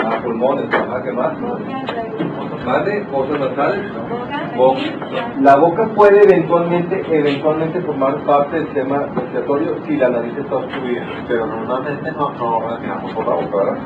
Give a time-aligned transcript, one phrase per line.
[0.04, 1.34] ah, pulmones, ah, ¿qué más?
[2.66, 3.06] ¿Vale?
[3.12, 3.92] ¿Fosas nasales?
[4.58, 4.80] Boca.
[5.42, 11.06] La boca puede eventualmente, eventualmente formar parte del sistema respiratorio si la nariz está obstruida,
[11.28, 13.78] pero normalmente no, no respiramos por la boca, ¿verdad?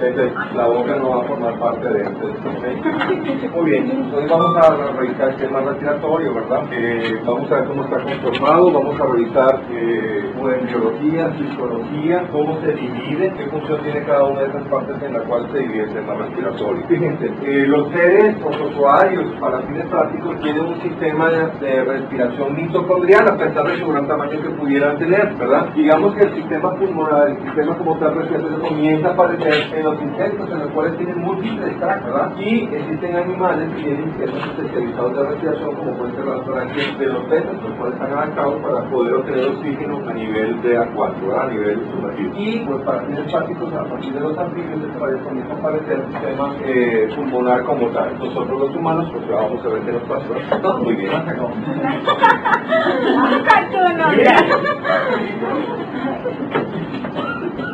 [0.00, 3.54] Entonces, la boca no va a formar parte de este sistema.
[3.54, 6.62] Muy bien, hoy vamos a revisar el tema respiratorio, ¿verdad?
[6.72, 10.32] Eh, vamos a ver cómo está conformado, vamos a revisar eh,
[10.66, 15.20] biología, fisiología, cómo se divide, qué función tiene cada una de esas partes en la
[15.20, 16.86] cual se divide el sistema respiratorio.
[16.88, 23.36] Fíjense, eh, los seres protozoarios para fines prácticos tienen un sistema de, respiración mitocondrial a
[23.36, 25.68] pesar de su gran tamaño que pudieran tener, ¿verdad?
[25.74, 30.00] Digamos que el sistema pulmonar, el sistema como tal respiratorio comienza a aparecer en los
[30.02, 32.32] insectos en los cuales tienen múltiples tracks, ¿verdad?
[32.38, 37.06] Y existen animales que tienen sistemas especializados de respiración como pueden ser las branquias de
[37.06, 41.46] los peces, los cuales están adaptados para poder obtener oxígeno a nivel de acuático, a
[41.48, 42.32] nivel sumergido.
[42.36, 44.80] Y pues para fines prácticos, a partir de los anfibios,
[45.24, 48.18] comienza a aparecer el sistema eh, pulmonar como tal.
[48.18, 50.78] Nosotros los humanos, pues ya vamos a ver qué nos pasa.
[50.78, 51.12] Muy bien.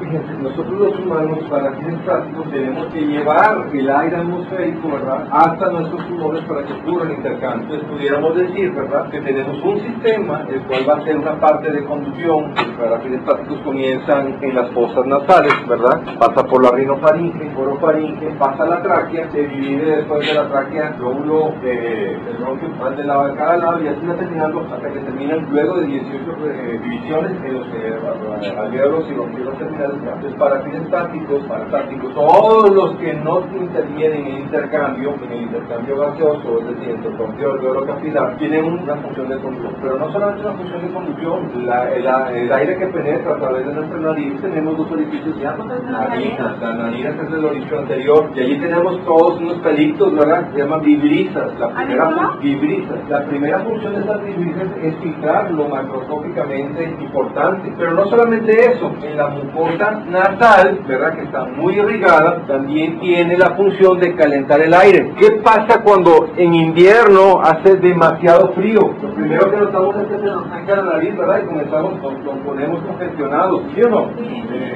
[0.00, 5.70] Fíjense, nosotros los humanos, para fines prácticos, tenemos que llevar el aire atmosférico, ¿verdad?, hasta
[5.70, 7.64] nuestros pulmones para que ocurra el intercambio.
[7.64, 11.70] Entonces, pudiéramos decir, ¿verdad?, que tenemos un sistema, el cual va a ser una parte
[11.70, 16.70] de conducción, que para fines prácticos comienzan en las fosas nasales, ¿verdad?, pasa por la
[16.70, 22.36] rinofaringe, orofaringe, pasa a la tráquea, se divide después de la tráquea, lóbulo, eh, el
[22.36, 25.86] bronquio, de lado de cada lado, y así va terminando hasta que terminan luego de
[25.86, 31.64] 18 eh, divisiones en los eh, alveolos y bronquiolos terminales entonces, para fines tácticos, para
[31.66, 37.10] tácticos, todos los que no intervienen en intercambio, en el intercambio gaseoso, es decir, entre
[37.10, 39.74] el capilar, tienen una función de conducción.
[39.80, 42.06] Pero no solamente una función de conducción, la, el,
[42.36, 46.60] el, aire que penetra a través de nuestra nariz, tenemos dos orificios que llaman narinas.
[46.60, 50.50] La narina es el orificio anterior, y allí tenemos todos unos pelitos, ¿verdad?
[50.52, 51.58] Se llaman vibrisas.
[51.58, 53.08] La primera, vibrisas.
[53.08, 57.72] La primera función de estas vibrisas es filtrar lo macroscópicamente importante.
[57.78, 61.14] Pero no solamente eso, en la mucosa nasal, ¿verdad?
[61.14, 65.12] Que está muy irrigada, también tiene la función de calentar el aire.
[65.18, 68.80] ¿Qué pasa cuando en invierno hace demasiado frío?
[69.02, 71.40] Lo primero que notamos es que se nos saca la nariz, ¿verdad?
[71.42, 74.10] Y comenzamos, nos, ponemos congestionados, ¿sí o no?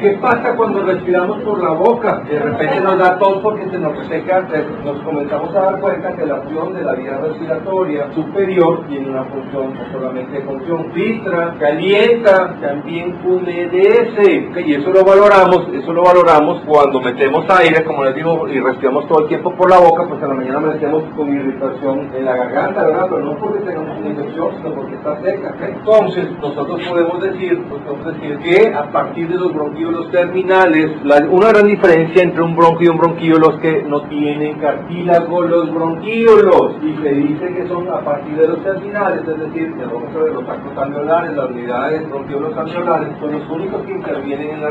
[0.01, 2.23] ¿Qué pasa cuando respiramos por la boca?
[2.29, 4.47] De repente nos da tos porque se nos reseca,
[4.85, 9.25] nos comenzamos a dar cuenta que la función de la vía respiratoria superior tiene una
[9.25, 15.32] función no solamente función filtra, calienta, también humedece, y eso lo valoramos,
[15.73, 19.71] eso lo valoramos cuando metemos aire, como les digo, y respiramos todo el tiempo por
[19.71, 23.07] la boca, pues a la mañana metemos con irritación en la garganta, ¿verdad?
[23.09, 25.55] Pero no porque tengamos una infección, sino porque está seca.
[25.67, 30.91] Entonces, nosotros podemos decir, podemos decir que a partir de los bronquíolos terminales,
[31.31, 35.73] una gran diferencia entre un bronquio y un bronquíolo es que no tienen cartílago los
[35.73, 40.19] bronquíolos, y se dice que son a partir de los terminales, es decir, vamos a
[40.19, 44.69] ver los sacos alveolares, las unidades bronquiolos alveolares, son los únicos que intervienen en la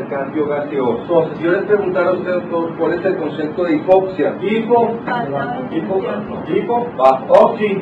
[0.00, 1.02] intercambio gaseoso.
[1.02, 2.42] Entonces, yo les preguntara a ustedes
[2.78, 4.36] cuál es el concepto de hipoxia.
[4.40, 4.96] Hipo,
[5.70, 6.02] hipo,
[6.54, 6.86] hipo,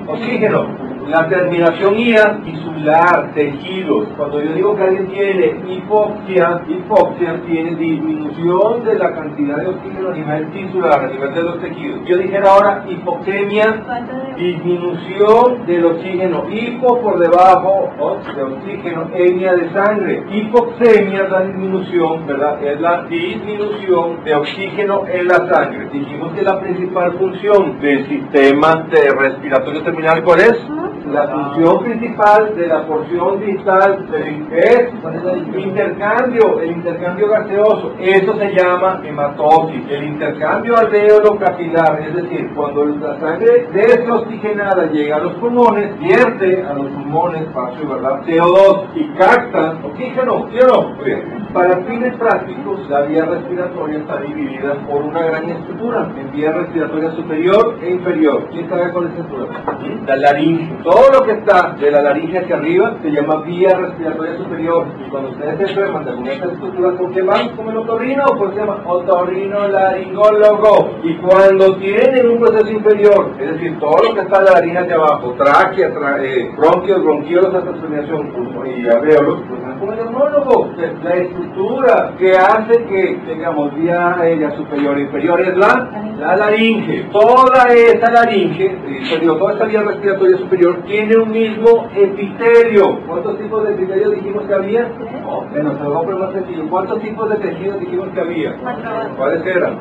[0.07, 0.67] oxígeno.
[1.09, 4.09] La terminación IA, tisular, tejidos.
[4.15, 10.11] Cuando yo digo que alguien tiene hipoxia, hipoxia tiene disminución de la cantidad de oxígeno
[10.11, 12.01] a nivel tisular, a nivel de los tejidos.
[12.05, 13.83] Yo dijera ahora hipoxemia,
[14.37, 16.45] disminución del oxígeno.
[16.51, 17.89] Hipo por debajo
[18.37, 20.25] de oxígeno, emia de sangre.
[20.31, 22.63] Hipoxemia es la disminución, ¿verdad?
[22.63, 25.89] Es la disminución de oxígeno en la sangre.
[25.91, 30.59] Dijimos que la principal función del sistema de respiratorio terminal, ¿cuál es?
[31.13, 34.07] La función principal de la porción distal
[34.53, 34.91] es
[35.57, 37.95] intercambio, el intercambio gaseoso.
[37.99, 39.83] Eso se llama hematosis.
[39.89, 46.63] El intercambio alveolo capilar, es decir, cuando la sangre desoxigenada llega a los pulmones, vierte
[46.63, 48.21] a los pulmones, paso, ¿verdad?
[48.27, 50.89] CO2 y capta oxígeno, ¿sí o no?
[50.97, 51.49] Muy bien.
[51.53, 57.11] Para fines prácticos, la vía respiratoria está dividida por una gran estructura, en vía respiratoria
[57.13, 58.47] superior e inferior.
[58.51, 59.63] ¿Quién sabe cuál es esa estructura?
[60.07, 60.77] La laringe.
[60.99, 64.85] Todo lo que está de la laringe hacia arriba se llama vía respiratoria superior.
[65.07, 68.25] Y cuando ustedes se enferman de alguna de estructuras, ¿por qué van con el otorrino?
[68.37, 70.91] Pues se llama otorrino laringólogo.
[71.05, 74.79] Y cuando tienen un proceso inferior, es decir, todo lo que está en la laringe
[74.79, 79.39] hacia abajo, tráquea, tra eh, bronquios, bronquiolos, hasta y alveolos,
[79.79, 80.71] con el neumólogo.
[81.03, 87.05] La estructura que hace que tengamos vía aérea superior e inferior es la, la laringe.
[87.13, 93.01] Toda esa laringe, eh, toda esa vía respiratoria superior tiene un mismo epitelio.
[93.07, 94.91] ¿Cuántos tipos de epitelio dijimos que había?
[95.27, 96.69] Oh, bueno, se lo voy más sencillo.
[96.69, 98.57] ¿Cuántos tipos de tejidos dijimos que había?
[99.17, 99.79] ¿Cuáles eran?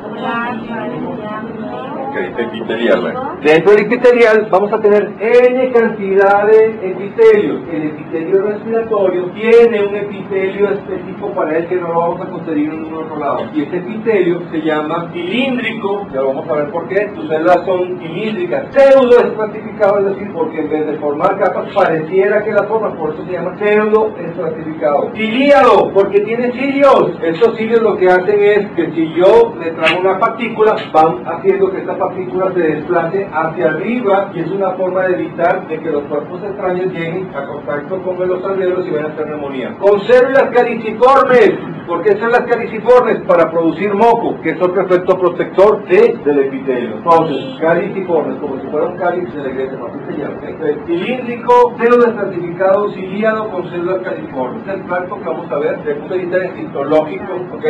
[2.08, 3.14] Ok, epitelial.
[3.42, 7.62] Dentro del epitelial vamos a tener N cantidad de epitelios.
[7.72, 12.68] El epitelio respiratorio tiene un epitelio específico para él que no lo vamos a conseguir
[12.70, 13.46] en ningún otro lado.
[13.54, 17.10] Y ese epitelio se llama cilíndrico, ya vamos a ver por qué.
[17.14, 18.66] Sus células son cilíndricas.
[18.74, 23.14] Pseudo estratificado, es decir, porque en vez de formar capas pareciera que la forma, por
[23.14, 25.10] eso se llama pseudo estratificado.
[25.14, 27.12] Cilíado, porque tiene cilios.
[27.22, 31.70] Estos cilios lo que hacen es que si yo le traigo una partícula, van haciendo
[31.70, 35.90] que esta partícula se desplace hacia arriba y es una forma de evitar de que
[35.90, 39.76] los cuerpos extraños lleguen a contacto con los alveolos y vayan a hacer neumonía.
[39.80, 41.52] Con células caliciformes.
[41.86, 43.20] ¿Por qué células caliciformes?
[43.26, 46.96] Para producir moco, que es otro efecto protector de, del epitelio.
[46.96, 49.78] Entonces, caliciformes, como si fuera un cáliz de la iglesia.
[49.80, 50.76] ¿okay?
[50.86, 54.62] Cilíndrico, células certificado, ciliado con células califormes.
[54.66, 57.64] Es el plato que vamos a ver el punto de vista histológico, ¿ok?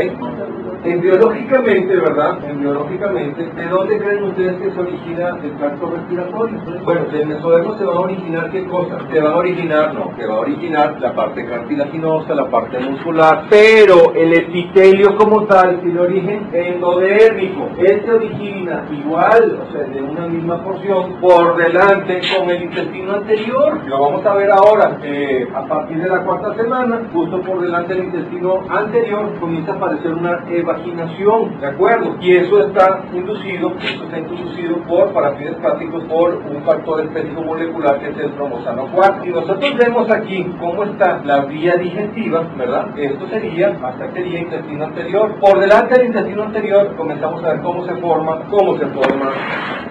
[0.85, 2.39] En biológicamente, ¿verdad?
[2.49, 6.59] En biológicamente, ¿de dónde creen ustedes que se origina el tracto respiratorio?
[6.85, 8.99] Bueno, del mesodermo se va a originar qué cosa?
[9.13, 13.47] Se va a originar, no, se va a originar la parte cartilaginosa, la parte muscular,
[13.51, 17.71] pero el epitelio como tal tiene origen endodérmico.
[17.79, 23.15] Él se origina igual, o sea, de una misma porción, por delante con el intestino
[23.15, 23.81] anterior.
[23.87, 27.95] Lo vamos a ver ahora, eh, a partir de la cuarta semana, justo por delante
[27.95, 32.17] del intestino anterior, comienza a aparecer una evaginación, ¿de acuerdo?
[32.21, 37.43] Y eso está inducido, eso está inducido por, para fines prácticos, por un factor específico
[37.43, 39.25] molecular que es el cromosano 4.
[39.25, 42.99] Y nosotros vemos aquí cómo está la vía digestiva, ¿verdad?
[42.99, 45.35] Esto sería, hasta sería intestino anterior.
[45.41, 49.33] Por delante del intestino anterior comenzamos a ver cómo se forma, cómo se forma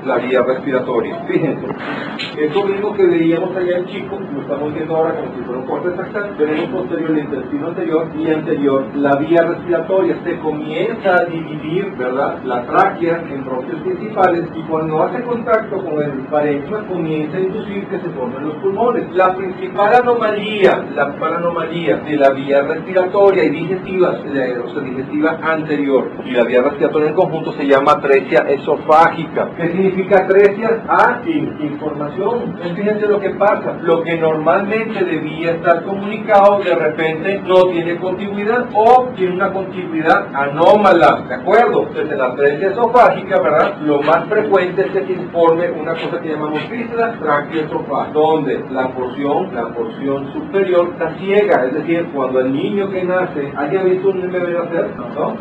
[0.06, 1.18] la vía respiratoria.
[1.28, 1.66] Fíjense,
[2.38, 5.68] eso mismo que veíamos allá en chico, lo estamos viendo ahora como si fuera un
[5.68, 10.18] corte sacral, tenemos posterior el intestino anterior y anterior la vía respiratoria.
[10.24, 12.42] Se comienza a dividir, ¿verdad?
[12.44, 17.86] La tráquea en bronquios principales y cuando hace contacto con el parénquima comienza a inducir
[17.88, 19.14] que se formen los pulmones.
[19.14, 25.40] La principal anomalía, la principal anomalía de la vía respiratoria y digestiva, o sea, digestiva
[25.42, 29.50] anterior y la vía respiratoria en conjunto se llama atresia esofágica.
[29.56, 30.84] ¿Qué significa atresia?
[30.88, 31.22] Ah,
[31.60, 32.42] información.
[32.46, 33.78] Entonces, fíjense lo que pasa.
[33.82, 40.28] Lo que normalmente debía estar comunicado de repente no tiene continuidad o tiene una continuidad
[40.34, 41.88] anómala, ¿de acuerdo?
[41.88, 43.78] Entonces en la atresia esofágica, ¿verdad?
[43.82, 48.90] Lo más frecuente es que se informe una cosa que llamamos fístula traqueoesofágica, donde la
[48.90, 54.10] porción, la porción superior está ciega, es decir, cuando el niño que nace, haya visto
[54.10, 54.92] un bebé nacer?
[54.98, 55.36] ¿No?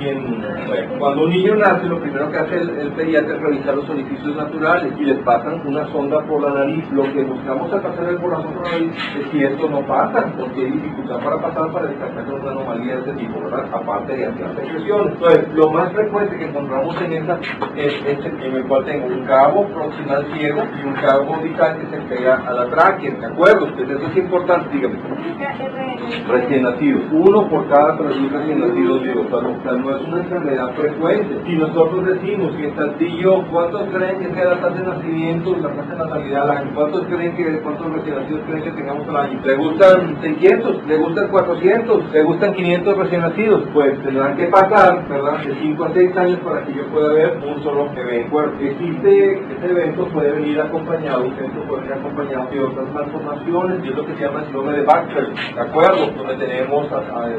[0.98, 4.36] cuando un niño nace, lo primero que hace el, el pediatra es revisar los orificios
[4.36, 6.84] naturales y les pasan una sonda por la nariz.
[6.92, 10.32] Lo que buscamos al pasar el corazón por la nariz es si esto no pasa,
[10.38, 13.66] porque hay dificultad para pasar para descartar una anomalía de este tipo, ¿verdad?
[13.72, 15.08] Aparte de hacer secreción.
[15.12, 17.38] Entonces, lo más frecuente que encontramos en esa
[17.76, 21.86] es este, en el cual tengo un cabo proximal ciego y un cabo vital que
[21.86, 23.66] se pega a la tráquea, ¿de acuerdo?
[23.68, 24.96] Entonces, eso es importante, dígame.
[26.28, 27.02] Recién nacidos.
[27.12, 31.36] Uno por cada 3.000 recién nacidos, digo, o no es una enfermedad frecuente.
[31.46, 35.68] Si nosotros decimos que en Saltillo, ¿cuántos creen que sea la tasa de nacimiento la
[35.70, 36.70] tasa de natalidad al año?
[36.74, 39.40] ¿Cuántos creen que, cuántos recién nacidos creen que tengamos al año?
[39.44, 40.86] ¿Le gustan 600?
[40.86, 42.12] ¿Le gustan 400?
[42.12, 43.62] ¿Le gustan 500 recién nacidos?
[43.72, 45.38] Pues tendrán que pasar, ¿verdad?
[45.44, 48.26] De 5 a 6 años para que yo pueda ver un solo evento.
[48.60, 53.88] Existe, este evento puede venir acompañado, este evento puede venir acompañado de otras malformaciones, y
[53.88, 56.05] es se llama el síndrome de Baxter, ¿de acuerdo?
[56.14, 56.86] Donde tenemos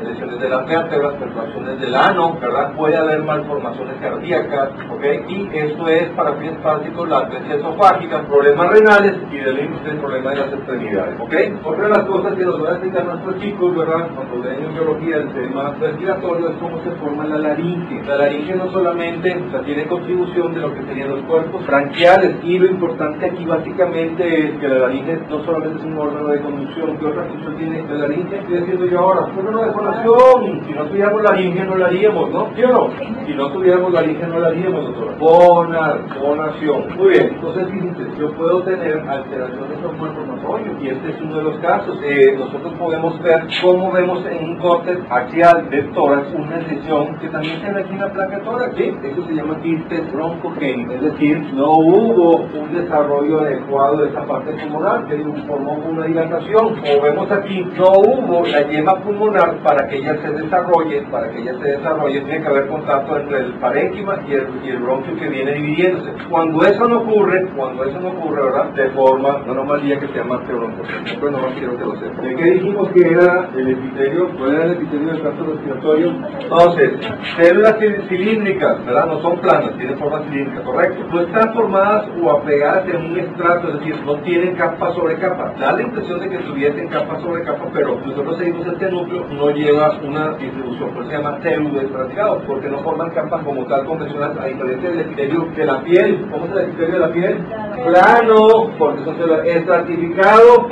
[0.04, 2.74] lesiones de las vértebras, perforaciones del ano, ¿verdad?
[2.74, 5.04] Puede haber malformaciones cardíacas, ¿ok?
[5.28, 10.32] Y esto es para fines prácticos la atresia esofágica, problemas renales y del el problema
[10.32, 11.34] de las extremidades, ¿ok?
[11.64, 14.08] Otra de las cosas que nos van a explicar nuestros chicos, ¿verdad?
[14.16, 18.04] Cuando ven en biología el tema respiratorio es cómo se forma la laringe.
[18.06, 22.36] La laringe no solamente o sea, tiene contribución de lo que serían los cuerpos branquiales
[22.44, 26.42] y lo importante aquí básicamente es que la laringe no solamente es un órgano de
[26.42, 28.42] conducción, ¿qué otra función tiene la laringe?
[28.58, 31.86] Estoy haciendo yo ahora, un órgano de fonación, Si no tuviéramos la laringe no la
[31.86, 32.50] haríamos, ¿no?
[32.56, 32.90] ¿Sí o no?
[33.28, 35.16] Si no tuviéramos la laringe no la haríamos, doctora.
[35.20, 36.98] Bonar, bonación.
[36.98, 41.58] Muy bien, entonces fíjense, yo puedo tener alteraciones hormonatorio y este es uno de los
[41.60, 42.00] casos.
[42.04, 47.28] Eh, nosotros podemos ver cómo vemos en un corte axial de tórax una lesión que
[47.30, 48.92] también ve aquí en la placa tórax, ¿sí?
[49.04, 54.52] Eso se llama quistes broncogénica, es decir, no hubo un desarrollo adecuado de esa parte
[54.54, 56.76] pulmonar, que formó una dilatación.
[56.76, 61.40] Como vemos aquí, no hubo la yema pulmonar para que ella se desarrolle, para que
[61.40, 65.16] ella se desarrolle, tiene que haber contacto entre el parénquima y el, y el bronquio
[65.18, 66.12] que viene dividiéndose.
[66.30, 68.66] Cuando eso no ocurre, cuando eso no ocurre, ¿verdad?
[68.72, 71.96] De forma, no nomás día que se llama osteobroncocénica, pero no más quiero que lo
[72.00, 72.22] sepa.
[72.22, 74.30] ¿De qué dijimos que era el epitelio?
[74.38, 76.14] ¿Cuál era el epitelio del tracto respiratorio?
[76.42, 76.92] Entonces,
[77.38, 77.76] células
[78.08, 79.08] cilíndricas, ¿verdad?
[79.08, 81.04] No son planas, tienen forma cilíndrica, ¿correcto?
[81.12, 85.54] No están formadas o apegadas en un estrato, es decir, no tienen capa sobre capa.
[85.60, 89.98] Da la impresión de que tuviesen capa sobre capa, pero nosotros este núcleo, no lleva
[90.04, 94.46] una distribución, por eso se llama pseudoestratificado, porque no forman capas como tal convencional, a
[94.46, 96.28] diferencia del epitelio de la piel.
[96.32, 97.38] ¿Cómo es el epitelio de la piel?
[97.86, 100.68] Plano, porque son células estratificado,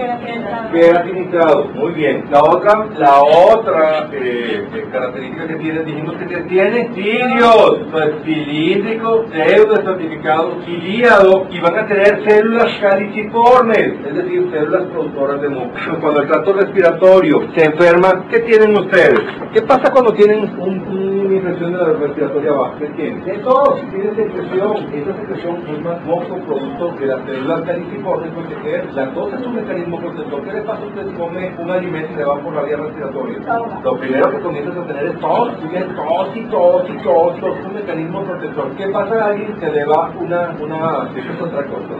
[0.71, 1.65] queratinizado.
[1.75, 2.25] Muy bien.
[2.29, 9.25] La otra, la otra eh, eh, característica que tiene, dijimos que tiene cilios, pues cilíndrico,
[9.31, 15.71] pseudoestratificado, ciliado, y van a tener células caliciformes, es decir, células productoras de moco.
[16.01, 19.19] Cuando el tracto respiratorio se enferma, ¿qué tienen ustedes?
[19.53, 22.77] ¿Qué pasa cuando tienen una infección de la respiratoria baja?
[22.79, 23.29] ¿Qué tienen?
[23.29, 28.31] Es todo, si tienen secreción, esa secreción es más moco producto de las células caliciformes,
[28.33, 30.43] porque es la tos es un mecanismo protector.
[30.43, 32.77] ¿Qué le pasa a usted si come un alimento y le va por la vía
[32.77, 33.37] respiratoria?
[33.83, 37.57] Lo primero que comienzas a tener es tos, sigue tos y tos y tos, tos
[37.59, 38.71] es un mecanismo protector.
[38.77, 41.93] ¿Qué pasa a alguien que le va una, una, eso es otra cosa?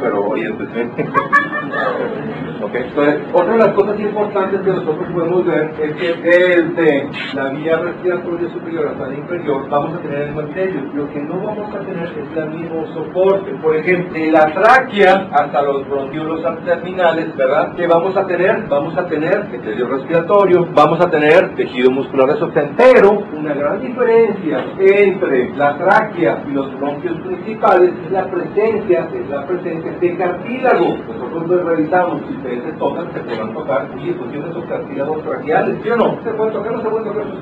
[0.00, 0.82] Pero oriéntese.
[2.62, 2.82] okay.
[2.82, 7.76] Entonces, otra de las cosas importantes que nosotros podemos ver es que desde la vía
[7.78, 10.80] respiratoria superior hasta la inferior vamos a tener el bacterio.
[10.94, 13.50] Lo que no vamos a tener es el mismo soporte.
[13.62, 17.74] Por ejemplo, de la tráquea hasta los bronquiolos terminales, ¿verdad?
[17.76, 18.66] ¿Qué vamos a tener?
[18.68, 23.80] Vamos a tener epitelio respiratorio, vamos a tener tejido muscular de sostén, pero una gran
[23.80, 30.16] diferencia entre la tráquea y los bronquios principales es la presencia, es la presencia de
[30.16, 30.96] cartílago.
[31.08, 35.90] Nosotros revisamos, si ustedes se tocan, se puedan tocar, y tienen sus cartílagos traqueales, ¿sí
[35.90, 36.18] o no?
[36.22, 37.39] ¿Se pueden tocar no se pueden tocar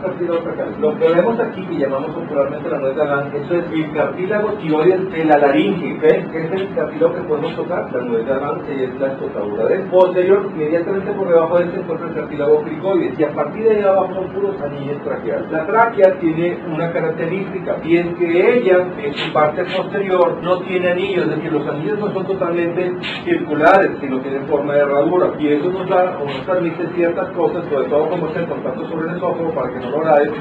[0.81, 4.53] Lo que vemos aquí, que llamamos popularmente la nuez de Adán, eso es el cartílago
[4.55, 5.99] tiroides de la laringe.
[5.99, 7.93] ¿Qué es el cartílago que podemos tocar?
[7.93, 11.71] La nuez de Adán, que es la escotadura de posterior, inmediatamente por debajo de él
[11.73, 15.51] se encuentra el cartílago cricoides, y a partir de ahí abajo son puros anillos traqueales.
[15.51, 20.91] La tráquea tiene una característica, y es que ella, en su parte posterior, no tiene
[20.91, 22.93] anillos, es decir, los anillos no son totalmente
[23.25, 25.33] circulares, sino tienen forma de herradura.
[25.39, 28.89] Y eso nos da o nos permite ciertas cosas, sobre todo como es el contacto
[28.89, 29.88] sobre el esófago para que no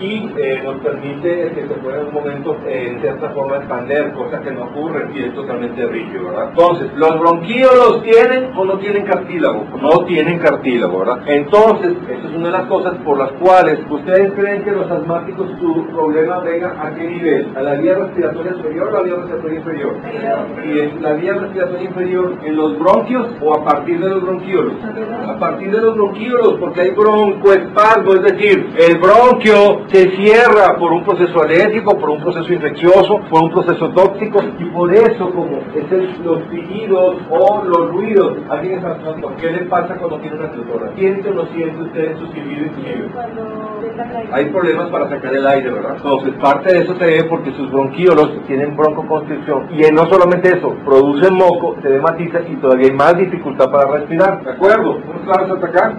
[0.02, 4.12] y eh, nos permite que se pueda en un momento eh, en cierta forma expander,
[4.14, 6.50] cosa que no ocurre y es totalmente rígido, ¿verdad?
[6.50, 9.66] Entonces, ¿los bronquíolos tienen o no tienen cartílago?
[9.82, 11.20] No tienen cartílago, ¿verdad?
[11.28, 15.48] Entonces, esa es una de las cosas por las cuales ustedes creen que los asmáticos
[15.60, 17.48] su problema venga a qué nivel?
[17.56, 19.96] ¿A la vía respiratoria superior o a la vía respiratoria inferior?
[20.66, 24.74] Y en la vía respiratoria inferior, ¿en los bronquios o a partir de los bronquiolos?
[25.28, 30.92] A partir de los bronquiolos, porque hay broncoespasmo, es decir, el bronquio se cierra por
[30.92, 35.60] un proceso alérgico, por un proceso infeccioso, por un proceso tóxico, y por eso, como
[35.76, 40.38] es el, los pitidos o los ruidos, alguien es asmático, ¿qué le pasa cuando tiene
[40.38, 40.92] una tutora?
[40.96, 45.48] ¿Siente o no siente usted en su silbido y su Hay problemas para sacar el
[45.48, 45.96] aire, ¿verdad?
[45.98, 50.76] Entonces, parte de eso se debe porque sus bronquiolos tienen broncoconstricción, y no solamente eso,
[50.86, 54.44] producen moco, se dematiza y todavía hay más dificultad para respirar.
[54.44, 54.98] ¿De acuerdo?
[54.98, 55.98] ¿Estamos claros hasta acá?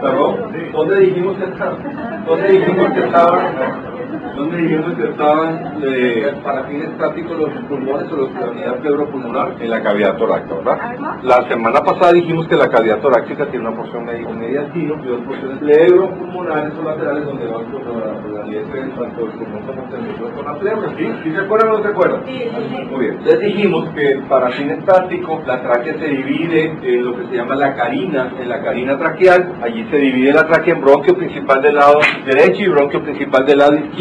[0.00, 0.36] ¿Perdón?
[0.72, 2.07] ¿Dónde dijimos que estaban?
[2.26, 3.97] ¿Dónde dijimos que estaban?
[4.36, 9.54] ¿Dónde dijimos que estaban eh, para fines prácticos los pulmones o la unidad pleuropulmonar?
[9.60, 11.18] En la cavidad torácica, ¿verdad?
[11.22, 15.20] La semana pasada dijimos que la cavidad torácica tiene una porción media mediastino y dos
[15.20, 20.44] porciones pleuropulmonares o laterales donde van con la, liebre tanto el pulmón como el con
[20.44, 21.06] la pleura, ¿sí?
[21.24, 22.22] ¿Sí se acuerdan o no se acuerdan?
[22.24, 22.48] Sí,
[22.90, 23.18] Muy bien.
[23.24, 27.56] Les dijimos que para fines prácticos la tráquea se divide en lo que se llama
[27.56, 31.74] la carina, en la carina traqueal, allí se divide la tráquea en bronquio principal del
[31.74, 33.97] lado derecho y bronquio principal del lado izquierdo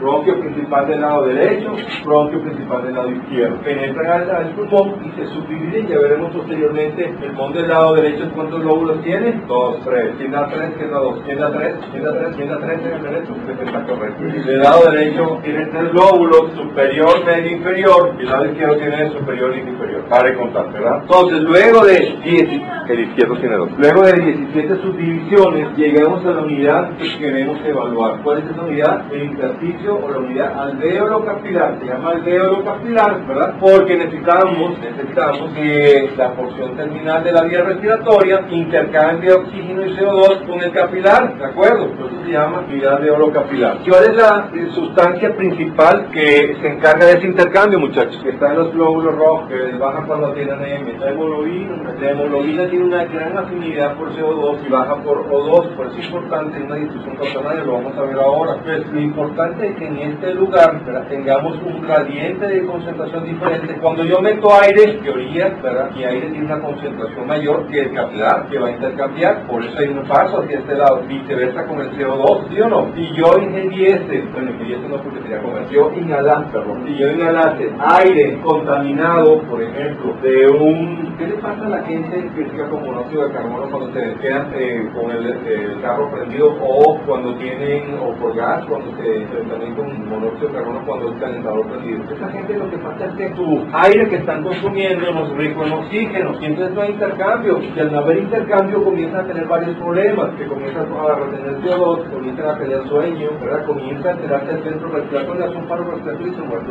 [0.00, 1.72] bronquio principal del lado derecho,
[2.04, 3.56] bronquio principal del lado izquierdo.
[3.62, 8.62] Penetran al, pulmón y se subdividen, ya veremos posteriormente el pulmón del lado derecho cuántos
[8.64, 10.70] lóbulos tiene, dos, tres, ¿quién da tres?
[10.76, 11.20] ¿quién da dos?
[11.24, 11.74] ¿quién da tres?
[11.90, 12.36] ¿quién da tres?
[12.36, 13.34] ¿quién da tres en el derecho?
[13.64, 14.24] está correcto.
[14.24, 19.56] El lado derecho tiene tres lóbulos, superior, medio, inferior, y el lado izquierdo tiene superior
[19.56, 20.02] y inferior.
[20.08, 20.98] Para contar, ¿verdad?
[21.02, 23.70] Entonces, luego de 10 El izquierdo tiene dos.
[23.78, 28.20] Luego de 17 subdivisiones, llegamos a la unidad que queremos evaluar.
[28.22, 29.12] ¿Cuál es esa unidad?
[29.12, 31.78] El intersticio o la unidad alveolo-capilar.
[31.80, 33.54] Se llama alveolo-capilar, ¿verdad?
[33.60, 40.46] Porque necesitamos, necesitamos que la porción terminal de la vía respiratoria intercambie oxígeno y CO2
[40.46, 41.86] con el capilar, ¿de acuerdo?
[41.86, 43.78] Eso se llama unidad alveolo-capilar.
[43.88, 48.20] ¿Cuál es la eh, sustancia principal que se encarga de ese intercambio, muchachos?
[48.22, 50.98] Que está en los glóbulos rojos, que baja cuando tienen M.
[50.98, 55.86] La hemoglobina, la hemoglobina tiene una gran afinidad por CO2 y baja por O2, por
[55.86, 58.56] eso es importante en una distribución cautonaria, lo vamos a ver ahora.
[58.64, 58.86] Pues
[59.26, 63.74] importante es que en este lugar tengamos un gradiente de concentración diferente.
[63.80, 65.90] Cuando yo meto aire, teoría, ¿verdad?
[65.94, 69.78] mi aire tiene una concentración mayor que el capilar, que va a intercambiar, por eso
[69.78, 72.92] hay un paso hacia este lado, viceversa con el CO2, ¿sí o no?
[72.94, 77.70] Si yo ingiriese, bueno, ingiriese no porque sería comer, yo inhalase, perdón, si yo inhalase
[77.78, 81.16] aire contaminado, por ejemplo, de un...
[81.18, 84.52] ¿Qué le pasa a la gente que siga con monóxido de carbono cuando se quedan
[84.54, 90.08] eh, con el, carro prendido o cuando tienen, o por gas, cuando se, también con
[90.08, 92.02] monóxido de carbono cuando el calentador prendido?
[92.14, 95.64] Esa gente lo que pasa es que su aire que están consumiendo no es rico
[95.64, 99.46] en oxígeno y entonces no hay intercambio y al no haber intercambio comienzan a tener
[99.46, 103.64] varios problemas que comienzan a retener CO2, comienzan a tener sueño, ¿verdad?
[103.66, 106.64] comienza a alterarse el centro respiratorio, hace un paro respiratorio y se muere,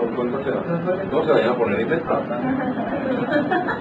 [1.11, 2.01] no se vayan a poner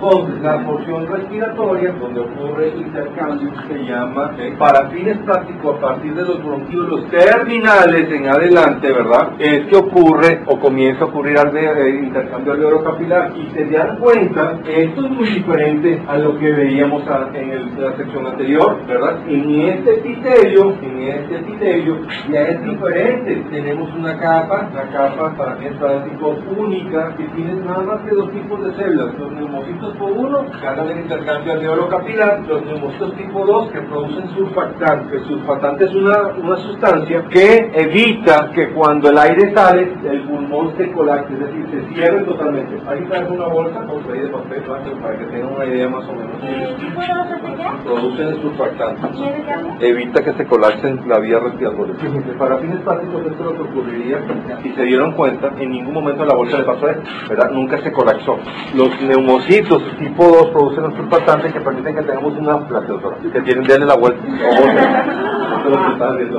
[0.00, 6.14] Con la porción respiratoria, donde ocurre intercambio, se llama, eh, para fines prácticos, a partir
[6.14, 9.32] de los bronquiolos terminales en adelante, ¿verdad?
[9.38, 13.32] Es que ocurre o comienza a ocurrir eh, intercambio alveolo-capilar.
[13.37, 17.02] Y se dan cuenta, esto es muy diferente a lo que veíamos
[17.34, 19.18] en, la sección anterior, ¿verdad?
[19.26, 21.99] En este epitelio, en este epitelio,
[22.30, 23.44] ya es diferente.
[23.50, 28.30] Tenemos una capa, la capa para fines prácticos única, que tiene nada más que dos
[28.30, 33.16] tipos de células, los neumocitos tipo 1 que hagan el intercambio alveolo capilar, los neumocitos
[33.16, 35.16] tipo 2 que producen surfactante.
[35.16, 40.76] El surfactante es una, una sustancia que evita que cuando el aire sale, el pulmón
[40.76, 42.80] se colapse, es decir, se cierre totalmente.
[42.86, 46.12] Ahí traes una bolsa con ahí de papel para que tengan una idea más o
[46.14, 46.36] menos.
[47.84, 49.08] Producen el surfactante.
[49.80, 51.94] Evita que se colapse la vía respiratoria.
[52.38, 54.18] Para fines prácticos esto es lo que ocurriría
[54.62, 57.50] si se dieron cuenta, en ningún momento la bolsa le pasó esto, ¿verdad?
[57.50, 58.38] Nunca se colapsó.
[58.74, 63.64] Los neumocitos tipo 2 producen un surfactante que permiten que tengamos una doctora, que tienen
[63.64, 64.22] darle la vuelta.
[65.54, 66.38] Esto es lo que está viendo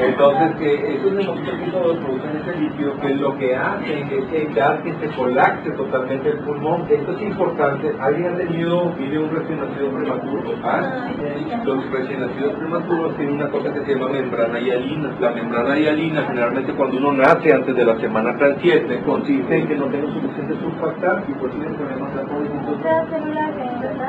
[0.00, 5.08] entonces, que esos neumocitos producen ese líquido que lo que hace es evitar que se
[5.16, 6.86] colapse totalmente el pulmón.
[6.88, 7.94] Esto es importante.
[8.00, 10.54] ¿Alguien ha tenido, vive un recién nacido prematuro?
[10.64, 11.08] ¿Ah?
[11.64, 15.10] Los recién nacidos prematuros tienen una cosa que se llama membrana hialina.
[15.20, 19.76] La membrana hialina, generalmente cuando uno nace antes de la semana 37, consiste en que
[19.76, 22.28] no tenga suficiente surfactante y por eso problemas de.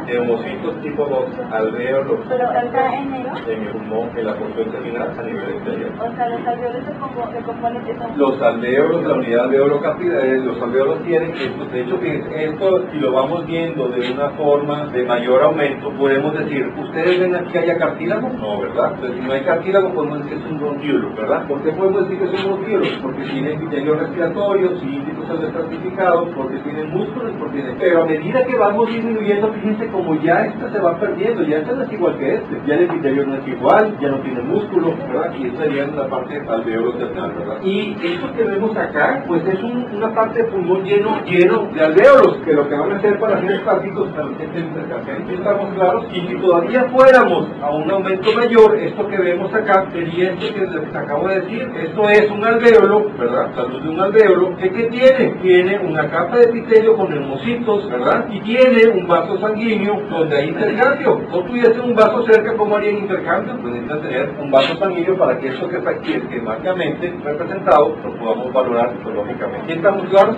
[0.06, 2.20] Neumocitos tipo 2, alveolos.
[2.28, 5.92] Pero está en En el pulmón, en la porción terminal a nivel exterior.
[6.00, 8.18] O sea, los alveolos se componen de son...
[8.18, 11.66] Los alveolos, la unidad alveolo capilar, eh, los alveolos tienen esto.
[11.66, 16.38] De hecho, que esto, si lo vamos viendo de una forma de mayor aumento, podemos
[16.38, 18.30] decir, ¿ustedes ven aquí haya cartílago?
[18.30, 18.92] No, ¿verdad?
[18.94, 21.48] Entonces, si no hay cartílago, podemos decir que es un bronquiolo, ¿verdad?
[21.48, 22.86] ¿Por qué podemos decir que es un bronquiolo?
[23.02, 27.78] Porque tiene epitelio respiratorio, cilíndricos estratificados, porque tienen músculos, porque tienen...
[27.80, 31.74] Pero a medida que vamos disminuyendo, fíjense como ya esta se va perdiendo, ya esta
[31.74, 35.34] no es igual que este, ya epitelio no es igual, ya no tiene músculo, ¿verdad?
[35.38, 37.62] Y esta sería la parte alveolo terminal, ¿verdad?
[37.64, 42.38] Y esto que vemos acá, pues es una parte de pulmón lleno, lleno de alveolos,
[42.46, 46.36] que lo que van a hacer para hacer prácticos también es estamos claros, y si
[46.36, 51.28] todavía fuéramos a un aumento mayor, esto que vemos acá sería esto que les acabo
[51.28, 53.56] de decir, esto es un alveolo, ¿verdad?
[53.56, 55.36] Salud de un alveolo, ¿qué, qué tiene?
[55.42, 58.28] Tiene una capa de epitelio con hermositos, ¿verdad?
[58.32, 61.22] Y tiene un vaso sanguíneo donde hay intercambio.
[61.32, 63.58] No tuviese un vaso cerca, ¿cómo harían intercambio?
[63.62, 68.12] Pues necesitan tener un vaso sanguíneo para que eso que está aquí esquemáticamente representado lo
[68.16, 69.74] podamos valorar fisiológicamente.
[69.74, 70.38] ¿Estamos claros?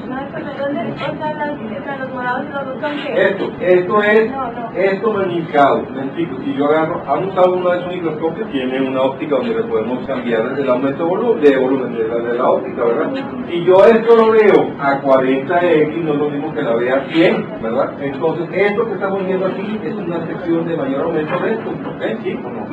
[3.16, 4.32] Esto, esto es,
[4.76, 5.84] esto meniscado.
[5.94, 8.50] Me explico, si yo agarro, ¿han usado uno de esos microscopios?
[8.52, 12.08] Tiene una óptica donde le podemos cambiar desde el aumento de volumen, de volumen de,
[12.08, 13.12] la, de la óptica, ¿verdad?
[13.50, 17.06] Y yo esto lo veo a 40x, no es lo mismo que la vea a
[17.12, 17.94] 100, ¿verdad?
[18.02, 22.02] Entonces, esto que estamos viendo aquí es una sección de mayor aumento de esto, ¿ok?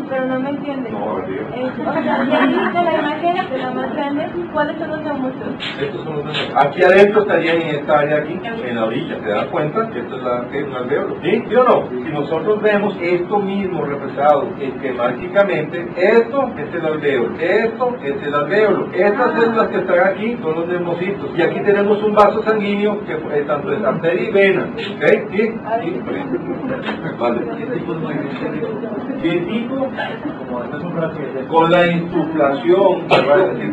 [0.08, 0.90] Pero no me entiende.
[0.90, 1.42] No, digo.
[1.54, 5.48] Eh, o sea, ahí de la imagen, de la más grande, ¿cuáles son los neumáticos?
[5.80, 9.16] Estos son los de- Aquí adentro estarían en esta área aquí, en la orilla.
[9.22, 11.16] ¿Se dan cuenta que esto es la, que es un alveolo?
[11.22, 11.44] ¿Sí?
[11.48, 11.88] ¿Sí o no?
[11.90, 18.88] Si nosotros vemos esto mismo representado esquemáticamente, esto es el alveolo, esto es el alveolo.
[18.92, 21.30] Estas células que están aquí son los neumocitos.
[21.36, 24.62] Y aquí tenemos un vaso sanguíneo que eh, tanto es arteria y vena.
[24.96, 25.04] ¿Ok?
[25.32, 25.54] ¿Sí?
[25.82, 26.02] ¿Sí?
[27.18, 27.40] Vale.
[27.58, 27.94] ¿Qué tipo?
[31.48, 33.06] Con la insuflación,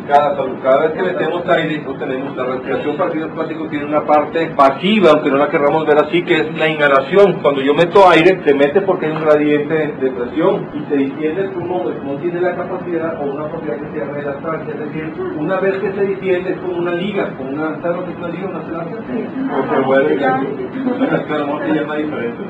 [0.08, 4.06] cada, cada vez que metemos aire, no tenemos la respiración para fines plásticos tiene una
[4.06, 7.40] parte pasiva, aunque no la querramos ver así, que es la inhalación.
[7.42, 11.44] Cuando yo meto aire, se mete porque hay un gradiente de presión y se distiende
[11.44, 14.80] el pulmón, el pulmón tiene la capacidad o una propiedad que se llama elastancia, es
[14.80, 18.12] decir, una vez que se distiende es como una liga, como una, ¿sabes lo que
[18.12, 18.48] es una liga?
[18.48, 19.00] Una celación.
[19.52, 20.48] O se vuelve gancho.
[20.98, 22.44] Bueno, es que a lo mejor se llama diferente.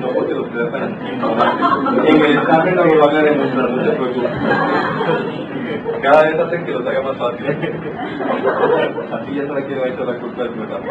[0.00, 2.49] No porque los queda tan ignorantes.
[6.02, 7.46] Cada vez hacen que los haga más fácil.
[9.12, 10.86] Así ya quiero echar la culpa del programa.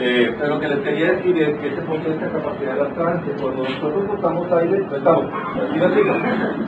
[0.00, 2.82] Eh, pero lo que les quería decir es que ese punto de esta capacidad de
[2.82, 5.24] lactancia, cuando nosotros botamos aire, no estamos,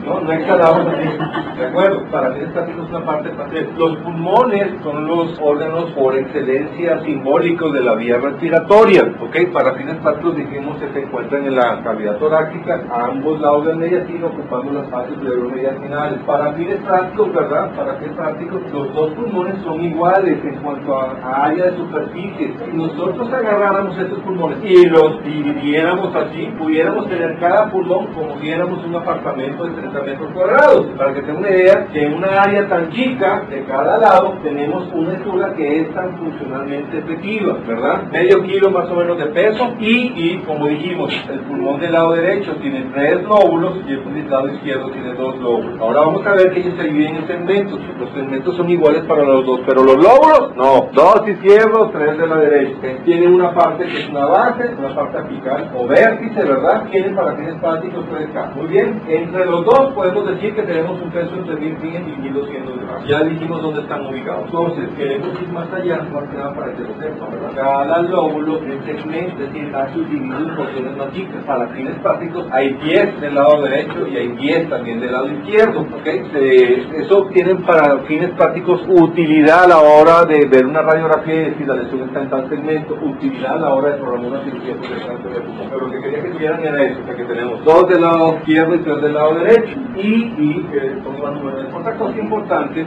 [0.05, 2.03] no, no exhalamos así, ¿de acuerdo?
[2.11, 3.67] Para mí esta es una parte fácil.
[3.77, 9.51] Los pulmones son los órganos por excelencia simbólicos de la vía respiratoria, ¿ok?
[9.51, 13.77] Para fines prácticos dijimos que se encuentran en la cavidad torácica, a ambos lados del
[14.05, 16.19] mediastino, ocupando las fases mediastinales.
[16.25, 17.75] Para fines prácticos, ¿verdad?
[17.75, 22.53] Para fines prácticos, los dos pulmones son iguales en cuanto a, a área de superficie.
[22.65, 28.49] Si nosotros agarráramos estos pulmones y los dividiéramos así, pudiéramos tener cada pulmón como si
[28.49, 30.85] éramos un apartamento de 30 metros cuadrados.
[30.97, 34.87] Para que tengan una idea, que en una área tan chica de cada lado tenemos
[34.93, 38.03] una estructura que es tan funcionalmente efectiva, ¿verdad?
[38.11, 42.13] Medio kilo más o menos de peso y, y como dijimos, el pulmón del lado
[42.13, 45.79] derecho tiene tres lóbulos y el lado izquierdo tiene dos lóbulos.
[45.79, 47.79] Ahora vamos a ver que ellos se dividen en segmentos.
[47.99, 50.89] Los segmentos son iguales para los dos, pero los lóbulos, no.
[50.93, 53.03] Dos izquierdos, tres de la derecha.
[53.03, 56.85] Tienen una parte que es una base, una parte apical o vértice, ¿verdad?
[56.89, 58.55] Tienen para fines prácticos 3K.
[58.55, 62.81] Muy bien, entre los dos podemos decir que tenemos un peso entre 1100 y 1200
[62.81, 63.07] gramos.
[63.07, 64.45] Ya dijimos dónde están ubicados.
[64.45, 67.51] Entonces, queremos ir más allá, más que nada para que lo sepan, ¿verdad?
[67.55, 71.43] Cada lóbulo es segmento, es decir, está subdividido en porciones más chicas.
[71.45, 75.81] Para fines prácticos hay 10 del lado derecho y hay 10 también del lado izquierdo,
[75.81, 76.05] ¿ok?
[76.33, 81.49] Se- eso tienen para fines prácticos utilidad a la hora de ver una radiografía y
[81.51, 84.73] decir la lesión está en tal segmento, utilidad a la hora de programar una cirugía.
[85.69, 88.79] Pero lo que quería que tuvieran era eso, que tenemos dos del lado izquierdo y
[88.79, 89.79] tres del lado derecho.
[89.95, 90.01] Y,
[90.37, 91.01] y eh.
[91.73, 92.85] Otra cosa importante,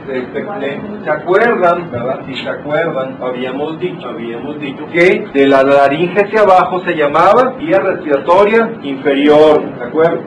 [1.03, 2.21] ¿se acuerdan, verdad?
[2.27, 7.53] Si se acuerdan, habíamos dicho, habíamos dicho que de la laringe hacia abajo se llamaba
[7.57, 10.21] vía respiratoria inferior, ¿de acuerdo?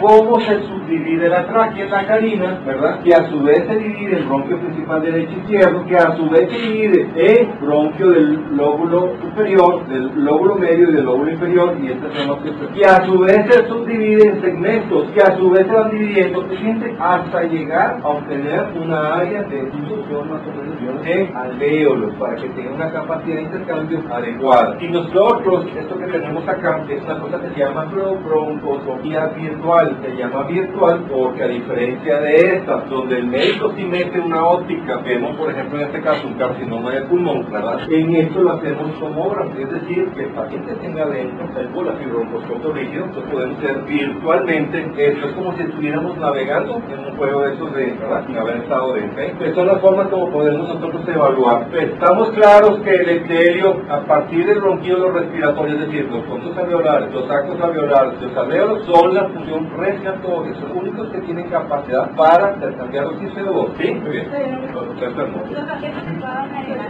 [0.00, 3.00] Cómo se subdivide la tráquea en la carina, ¿verdad?
[3.02, 6.28] Que a su vez se divide en bronquio principal derecho e izquierdo, que a su
[6.30, 11.74] vez se divide en bronquio del lóbulo superior, del lóbulo medio y del lóbulo inferior,
[11.82, 12.76] y este es el bronquio superior.
[12.76, 16.42] Y a su vez se subdivide en segmentos, que a su vez se van dividiendo,
[16.48, 22.36] fíjense, hasta llegar a obtener una área de difusión más o menos de alvéolos, para
[22.36, 24.76] que tenga una capacidad de intercambio adecuada.
[24.80, 29.85] Y nosotros, esto que tenemos acá, es una cosa que se llama bro- broncoscopía virtual,
[30.02, 34.98] se llama virtual porque a diferencia de esta, donde el médico sí mete una óptica,
[34.98, 37.46] vemos por ejemplo en este caso un carcinoma de pulmón.
[37.90, 43.04] En esto lo hacemos tomógrafo, es decir, que el paciente tenga dentro el bolafibroncoscopio rígido,
[43.04, 47.74] entonces podemos hacer virtualmente, esto es como si estuviéramos navegando en un juego de esos
[47.74, 48.26] de, ¿verdad?
[48.26, 49.22] Sin haber estado dentro.
[49.22, 49.32] ¿eh?
[49.38, 51.66] Estas son las formas como podemos nosotros evaluar.
[51.72, 57.12] Estamos claros que el epitelio, a partir del bronquíolo respiratorio, es decir, los fondos alveolares,
[57.12, 62.54] los sacos alveolares, los alvéolos son la función son los únicos que tienen capacidad para
[62.54, 63.94] intercambiar oxígeno 2 ¿Sí?
[63.94, 64.30] Muy bien.
[64.30, 65.90] Que.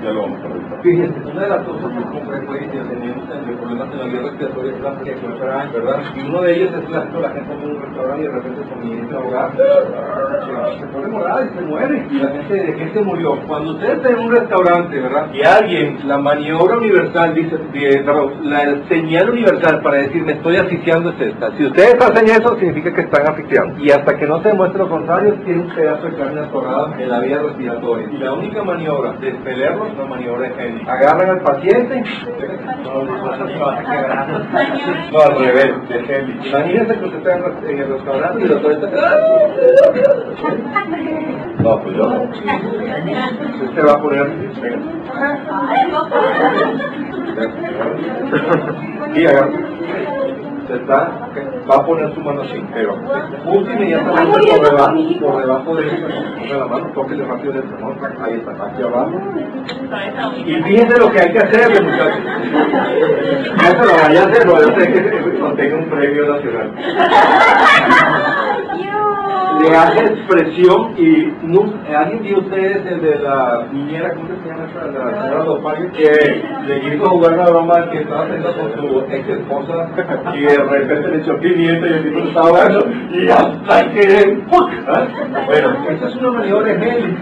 [0.02, 0.82] Ya lo vamos a revisar.
[0.82, 4.20] Fíjense, una de las cosas que con frecuencia tenemos en los problemas en la vía
[4.22, 5.14] respiratoria es la que
[5.72, 6.02] ¿verdad?
[6.16, 9.14] Y uno de ellos es clásico, la gente en un restaurante y de repente comienza
[9.14, 9.50] a ahogar,
[10.80, 12.06] se pone morada y se muere.
[12.10, 13.40] Y la gente, ¿de qué se murió?
[13.46, 15.26] Cuando usted está en un restaurante, ¿verdad?
[15.32, 20.56] Y alguien, la maniobra universal, dice, de- perdón, la señal universal para decir me estoy
[20.56, 21.50] asfixiando es esta.
[21.56, 23.78] Si ustedes hacen eso, significa que están asfixiando.
[23.78, 27.08] Y hasta que no se demuestre lo contrario, tiene un pedazo de carne atorada en
[27.08, 28.08] la vía respiratoria.
[28.10, 30.84] Y la única maniobra de expelerlo es la maniobra de Henry.
[30.88, 32.02] Agarran al paciente.
[32.82, 33.02] No,
[35.12, 36.48] no, al revés, de Henry.
[36.48, 37.36] Imagínense que usted está
[37.68, 38.86] en el restaurante y doctor está...
[41.58, 42.22] No, pues yo no.
[43.64, 44.26] Usted va a poner...
[49.14, 49.50] Sí, agarra.
[50.66, 51.28] ¿Se está?
[51.30, 51.55] Ok.
[51.68, 52.96] Va a poner su mano así, pero
[53.44, 57.96] justo inmediatamente por debajo, por debajo de ella, ponga la mano, toque rápido el temor,
[58.22, 59.20] ahí está, aquí abajo.
[60.44, 62.24] Y fíjense lo que hay que hacer, muchachos.
[63.56, 66.72] No se lo vaya a hacer, no vaya a hacer que contenga un premio nacional
[69.60, 74.66] le hace expresión y no, alguien vio ustedes el de la niñera, ¿cómo se llama
[74.70, 74.86] esa?
[74.86, 79.28] La señora Lopario, que le hizo jugar una broma que estaba haciendo con su ex
[79.28, 79.88] esposa
[80.34, 84.42] y de repente le echó pimienta y el tipo estaba hablando y hasta que
[84.88, 85.06] ¿Ah?
[85.46, 87.18] Bueno, esa es una maniobra de Heli.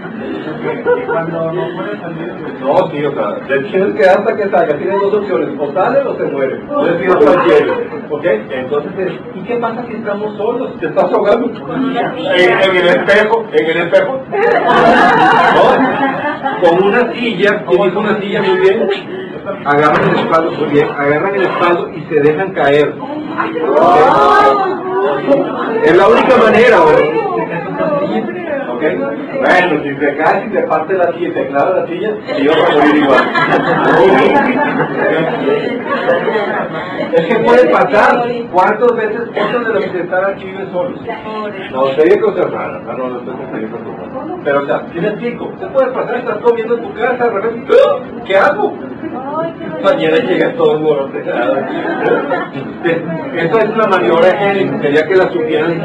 [1.07, 4.93] Cuando no puede salir, no, sí, o sea, le tienes que hasta que salga, tiene
[4.93, 6.59] dos opciones, o sale o se muere.
[6.65, 7.73] No le pido cualquiera.
[8.09, 8.25] ¿Ok?
[8.51, 10.77] Entonces, ¿y qué pasa si estamos solos?
[10.79, 11.51] ¿Te estás ahogando?
[12.33, 14.21] En, el espejo, en el espejo,
[16.61, 18.89] con una silla, como hizo una silla muy bien,
[19.65, 22.93] agarran el espaldo, muy bien, agarran el espaldo y se dejan caer.
[25.83, 26.77] Es la única manera,
[28.79, 32.09] bueno, si te caes y te parte la silla y te clava la silla,
[32.39, 33.23] yo voy a morir igual.
[37.13, 38.27] es que puede pasar.
[38.51, 40.99] ¿Cuántas veces otros de los que están aquí viven solos?
[41.71, 42.79] No, sería cosa rara.
[42.85, 43.67] No, no, no estoy
[44.43, 45.51] Pero, o sea, ¿qué le explico?
[45.59, 46.15] ¿Qué puede pasar?
[46.17, 47.73] Estás comiendo en tu casa, de repente,
[48.25, 48.73] ¿qué hago?
[49.83, 51.11] Mañana llega todo el mundo.
[53.35, 54.81] Esto es una maniobra de Henning.
[54.81, 55.81] Sería que la supieran.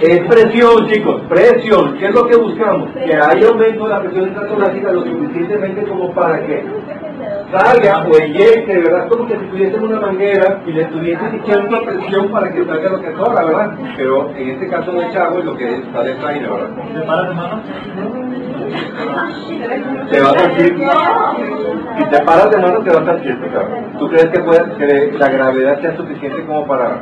[0.00, 1.96] Es presión, chicos, presión.
[1.98, 2.90] ¿Qué es lo que buscamos?
[2.92, 6.64] Que haya aumento de la presión intratorácica lo suficientemente como para que
[7.52, 9.08] salga o eyecte, ¿verdad?
[9.08, 13.02] Como que si tuviesen una manguera y le estuviesen echando presión para que salga lo
[13.02, 13.70] que sobra, ¿verdad?
[13.96, 16.70] Pero en este caso no es chavo es lo que es, sale aire, ¿verdad?
[16.92, 17.62] ¿Se para de mano?
[20.10, 20.76] Te va a sentir.
[21.98, 23.68] Si te paras de mano, te va a sentir, claro.
[23.98, 27.00] ¿Tú crees que, puede, que la gravedad sea suficiente como para.?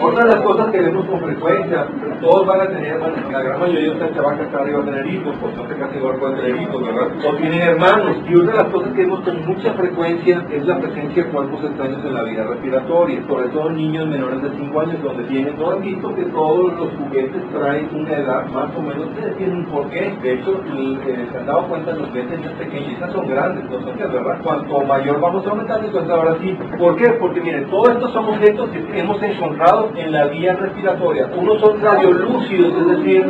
[0.00, 1.86] Otra de las cosas que vemos con frecuencia,
[2.20, 3.00] todos van a tener,
[3.30, 5.96] la gran mayoría de ustedes va a estar arriba a tener hijos, no sé casi
[5.96, 7.08] igual pueden tener hijos, ¿verdad?
[7.26, 8.16] O tienen hermanos.
[8.28, 12.04] Y una de las cosas que vemos mucha frecuencia es la presencia de cuerpos extraños
[12.04, 15.82] en la vida respiratoria, sobre todo niños menores de 5 años, donde tienen, todo han
[15.82, 20.14] visto que todos los juguetes traen una edad más o menos, ustedes tienen un porqué.
[20.22, 23.80] De hecho, eh, se han dado cuenta los juguetes más pequeños, esas son grandes, no
[23.80, 24.38] son que verdad.
[24.42, 26.56] Cuanto mayor vamos aumentando, entonces ahora sí.
[26.78, 27.10] ¿Por qué?
[27.10, 31.30] Porque miren, todos estos son objetos que hemos encontrado en la vía respiratoria.
[31.36, 33.26] Unos son radiolúcidos, es decir,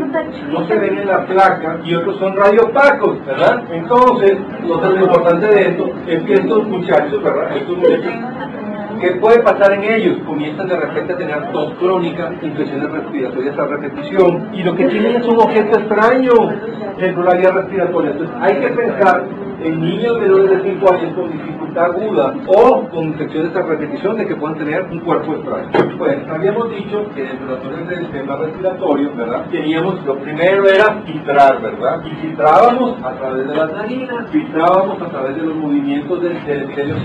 [0.50, 3.62] no se ven en la placa, y otros son radiopacos, ¿verdad?
[3.70, 7.56] Entonces lo importante de esto es que estos muchachos, ¿verdad?
[7.56, 8.12] Estos muchachos
[9.02, 10.18] ¿Qué puede pasar en ellos?
[10.24, 15.16] Comienzan de repente a tener tos crónica, infecciones respiratorias a repetición, y lo que tienen
[15.16, 16.32] es un objeto extraño
[16.98, 18.10] dentro de la vía respiratoria.
[18.12, 19.24] Entonces hay que pensar
[19.64, 24.26] en niños menores de 5 años con dificultad aguda o con infecciones a repetición de
[24.26, 25.98] que puedan tener un cuerpo extraño.
[25.98, 29.46] Pues habíamos dicho que dentro de del sistema respiratorio, ¿verdad?
[29.50, 32.02] Teníamos, lo primero era filtrar, ¿verdad?
[32.04, 36.62] Y filtrábamos a través de las narinas, filtrábamos a través de los movimientos del, del
[36.62, 36.96] epitelio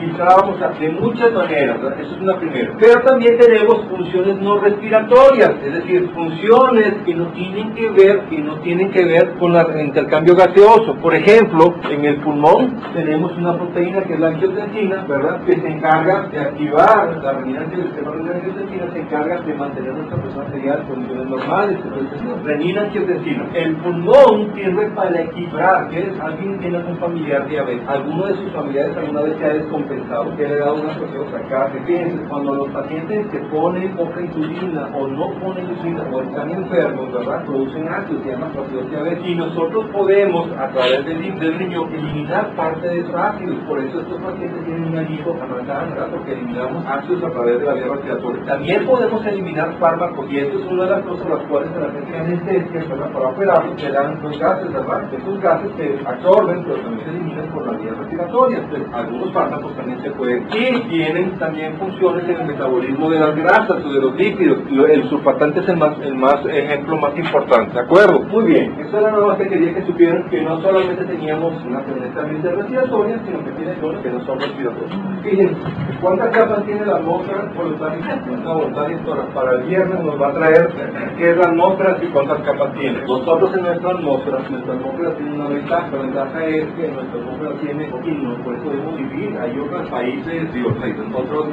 [0.00, 1.78] filtrábamos de muchas maneras.
[1.98, 2.74] Eso es una primera.
[2.78, 8.38] Pero también tenemos funciones no respiratorias, es decir, funciones que no tienen que ver, que
[8.38, 10.94] no tienen que ver con el intercambio gaseoso.
[10.96, 15.42] Por ejemplo, en el pulmón tenemos una proteína que es la angiotensina, ¿verdad?
[15.44, 19.94] Que se encarga de activar la renina del sistema la angiotensina, se encarga de mantener
[19.94, 21.78] nuestra presión arterial en condiciones normales.
[21.82, 23.46] Entonces, renina angiotensina.
[23.54, 25.88] El pulmón sirve para equilibrar.
[25.88, 26.18] ¿Quieres?
[26.20, 27.88] Alguien tiene algún familiar diabetes.
[27.88, 31.30] Alguno de sus familiares alguna vez se ha descompensado, que le ha dado una presión
[31.30, 31.72] sacada.
[31.86, 37.12] Fíjense, cuando los pacientes se ponen poca insulina o no ponen insulina o están enfermos,
[37.12, 37.44] ¿verdad?
[37.44, 38.50] Producen ácidos, se llama
[38.90, 39.26] diabetes.
[39.26, 43.56] Y nosotros podemos, a través del, del eliminar parte de esos ácidos.
[43.68, 46.08] Por eso estos pacientes tienen un anillo ¿verdad?
[46.10, 48.44] porque eliminamos ácidos a través de la vía respiratoria.
[48.46, 51.90] También podemos eliminar fármacos, y esto es una de las cosas las cuales en la
[51.90, 55.14] gente anestesia, para operar, se dan los gases, ¿verdad?
[55.14, 58.58] Estos gases se absorben, pero también se eliminan por la vía respiratoria.
[58.58, 60.46] Entonces, algunos fármacos también se pueden.
[60.52, 64.58] Y tienen también funciones en el metabolismo de las grasas o de los lípidos.
[64.88, 68.20] El surfactante es el más, el más ejemplo más importante, ¿de acuerdo?
[68.20, 71.82] Muy bien, eso era nada más que quería que supieran que no solamente teníamos una
[72.14, 74.98] también respiratoria, sino que tiene zonas que no son respiratorias.
[75.22, 75.56] Fíjense,
[76.00, 78.22] ¿cuántas capas tiene la atmósfera voluntaria?
[78.30, 78.98] Una voluntaria
[79.34, 80.68] para el viernes nos va a traer
[81.16, 83.02] qué es la atmósfera y cuántas capas tiene.
[83.06, 87.52] Nosotros en nuestra atmósfera, nuestra atmósfera tiene una ventaja, la ventaja es que nuestra atmósfera
[87.60, 91.48] tiene, y no por eso podemos vivir, hay otros países, digo, países, otros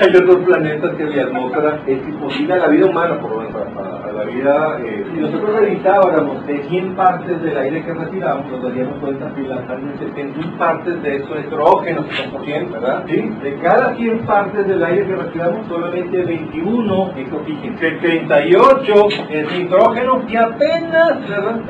[0.00, 3.54] hay otros planetas que la atmósfera es imposible a la vida humana, por lo menos
[4.14, 8.62] la la vida, eh, si nosotros revisáramos de 100 partes del aire que respiramos, nos
[8.62, 13.04] daríamos cuenta que las 71 partes de eso son 100, ¿verdad?
[13.08, 13.32] ¿Sí?
[13.42, 20.22] De cada 100 partes del aire que respiramos, solamente 21 es oxígeno, 78 es nitrógeno
[20.28, 21.60] y apenas, ¿verdad?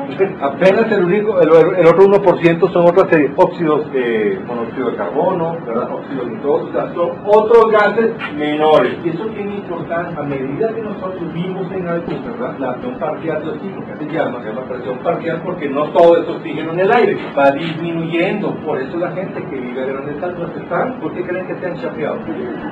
[0.40, 5.56] apenas el único, el, el otro 1% son otras series, óxidos, eh, monóxido de carbono,
[5.66, 5.90] ¿verdad?
[5.92, 8.96] óxidos nitrosos, o sea, son otros gases menores.
[9.04, 13.50] Y eso tiene importancia a medida que nosotros subimos en alto, La presión parcial de
[13.50, 16.92] oxígeno, que se llama, se llama presión parcial porque no todo es oxígeno en el
[16.92, 18.54] aire, va disminuyendo.
[18.56, 21.66] Por eso la gente que vive a grandes alturas están, ¿por qué creen que se
[21.66, 22.18] han chapeado?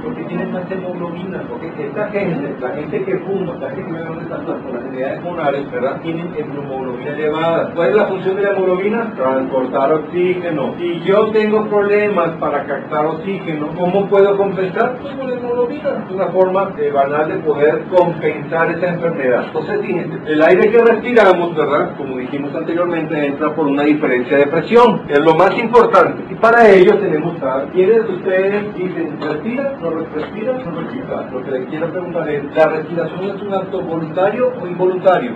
[0.03, 4.01] Porque tienen más hemoglobina, porque esta gente, la gente que fuma, la gente que vive
[4.01, 6.01] a grandes alturas por las unidades pulmonares, ¿verdad?
[6.03, 7.71] Tienen hemoglobina elevada.
[7.75, 9.13] ¿Cuál es la función de la hemoglobina?
[9.15, 10.75] Transportar oxígeno.
[10.79, 14.99] Si yo tengo problemas para captar oxígeno, ¿cómo puedo compensar?
[15.01, 16.05] Pues con hemoglobina.
[16.05, 19.52] Es una forma eh, banal de poder compensar esa enfermedad.
[19.55, 21.95] Entonces, fíjense, el aire que respiramos, ¿verdad?
[21.99, 25.03] Como dijimos anteriormente, entra por una diferencia de presión.
[25.11, 26.25] Es lo más importante.
[26.31, 31.29] Y para ello tenemos a ¿Quiénes de ustedes dicen respira, no respira, no respira?
[31.31, 35.33] Lo que les quiero preguntar es, ¿la respiración es un acto voluntario o involuntario?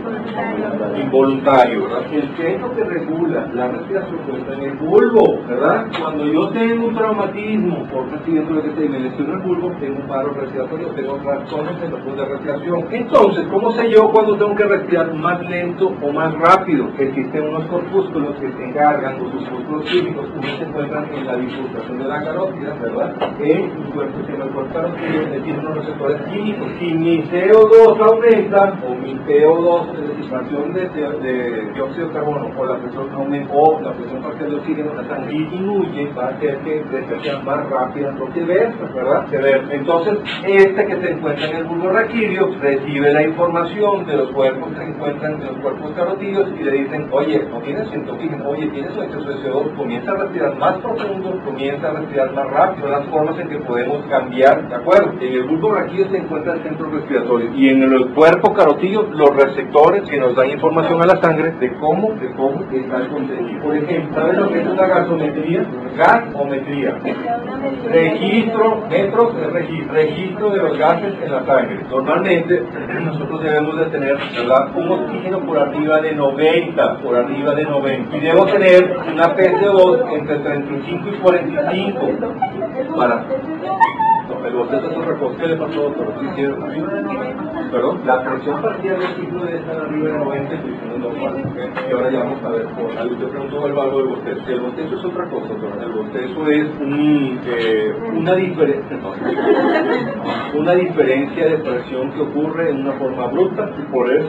[0.99, 2.03] Involuntario, ¿verdad?
[2.11, 5.87] El centro que regula la respiración está en el bulbo, ¿verdad?
[6.01, 9.73] Cuando yo tengo un traumatismo por un accidente de que se me lesiono el bulbo,
[9.79, 12.85] tengo un paro respiratorio, tengo trastornos en los de respiración.
[12.91, 16.89] Entonces, ¿cómo sé yo cuando tengo que respirar más lento o más rápido?
[16.99, 21.99] Existen unos corpúsculos que se encargan, los corpúsculos químicos, que se encuentran en la bifurcación
[21.99, 23.15] de la carótida, ¿verdad?
[23.41, 26.69] En un cuerpo que el cuerpo carótido que tiene unos receptores químicos.
[26.79, 32.13] Si mi CO2 aumenta, o mi PO2, es decir, fracción de, de, de dióxido de
[32.13, 36.13] carbono, o la presión aumenta, o la presión parcial de oxígeno en la sangre disminuye,
[36.17, 38.15] va a hacer que respiración más rápida,
[38.47, 39.27] ves, ¿verdad?
[39.71, 44.69] Entonces, este que se encuentra en el bulbo raquídeo recibe la información de los cuerpos
[44.71, 48.67] que se encuentran en los cuerpos carotídeos y le dicen, oye, no tienes oxígeno, oye,
[48.69, 52.89] tienes un exceso de CO2, comienza a respirar más profundo, comienza a respirar más rápido,
[52.89, 55.13] las formas en que podemos cambiar, ¿de acuerdo?
[55.21, 59.35] En el bulbo raquídeo se encuentra el centro respiratorio y en el cuerpo carotídeo los
[59.37, 63.63] receptores que nos dan información a la sangre de cómo, de cómo está el contenido.
[63.63, 65.67] Por ejemplo, ¿sabes lo que es una gasometría?
[65.97, 66.99] Gasometría.
[67.91, 69.35] Registro, metros
[69.93, 71.81] registro de los gases en la sangre.
[71.91, 72.63] Normalmente
[73.05, 74.17] nosotros debemos de tener
[74.75, 78.17] un oxígeno por arriba de 90, por arriba de 90.
[78.17, 82.11] Y debo tener una PCO2 entre 35 y 45
[82.97, 83.25] para
[84.57, 85.37] el boceto es otra cosa.
[85.39, 86.15] ¿Qué le pasó, doctor?
[86.21, 87.71] ¿Sí hicieron?
[87.71, 91.45] Perdón, la presión parcial del ciclo debe estar arriba de 90 y es normal.
[91.89, 92.67] Y ahora ya vamos a ver.
[92.67, 94.51] Por algo te preguntó el valor del boceto.
[94.51, 95.83] El boceto es otra cosa, doctor.
[95.83, 98.97] El boceto es un, eh, una diferencia.
[100.55, 104.29] una diferencia de presión que ocurre en una forma bruta y por eso,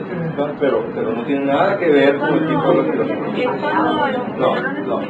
[0.60, 3.56] pero, pero no tiene nada que ver con el tipo de respiración.
[4.38, 4.54] No,
[4.86, 5.00] no,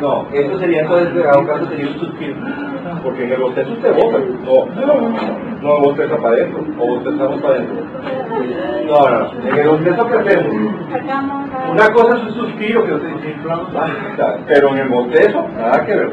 [0.00, 2.36] no, eso sería entonces, en cada caso sería un suspiro,
[3.02, 7.76] porque en el boceto usted bota, no, no bosteza para adentro, o bostezamos para adentro.
[8.86, 10.54] No, no, en el boceto que hacemos,
[11.70, 13.36] una cosa es un suspiro que usted dice,
[14.46, 16.12] pero en el bostezo, nada que ver.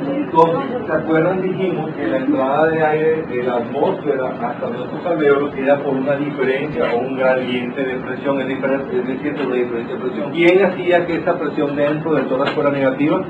[0.00, 1.42] Entonces, ¿se acuerdan?
[1.42, 6.16] Dijimos que la entrada de aire de la atmósfera hasta nuestros alveolos era por una
[6.16, 10.30] diferencia o un gradiente de presión, es, es decir, una diferencia de presión.
[10.32, 13.22] ¿Quién hacía que esa presión dentro del tórax fuera negativa?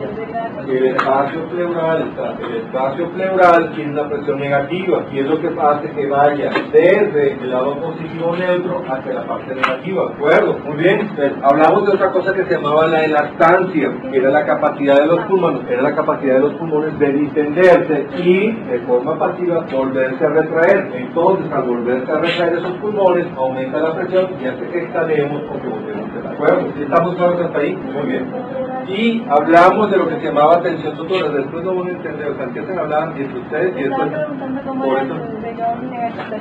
[0.66, 5.90] El espacio pleural, el espacio pleural tiene una presión negativa y es lo que hace
[5.90, 10.58] que vaya desde el lado positivo neutro hacia la parte negativa, ¿de acuerdo?
[10.64, 14.44] Muy bien, Entonces, hablamos de otra cosa que se llamaba la elastancia, que era la
[14.44, 19.18] capacidad de los pulmones, era la capacidad de los pulmones de distenderse y de forma
[19.18, 20.90] pasiva volverse a retraer.
[20.94, 25.60] Entonces, al volverse a retraer esos pulmones, aumenta la presión y hace que exhalemos o
[25.60, 26.68] que volvemos ¿De acuerdo?
[26.80, 27.76] ¿Estamos claros hasta ahí?
[27.76, 28.26] Muy bien.
[28.88, 31.34] Y hablamos de lo que se llamaba tensión total.
[31.34, 34.08] Después no van a entender, o sea, empiezan a hablar entre ustedes y después.
[34.08, 35.14] Por eso.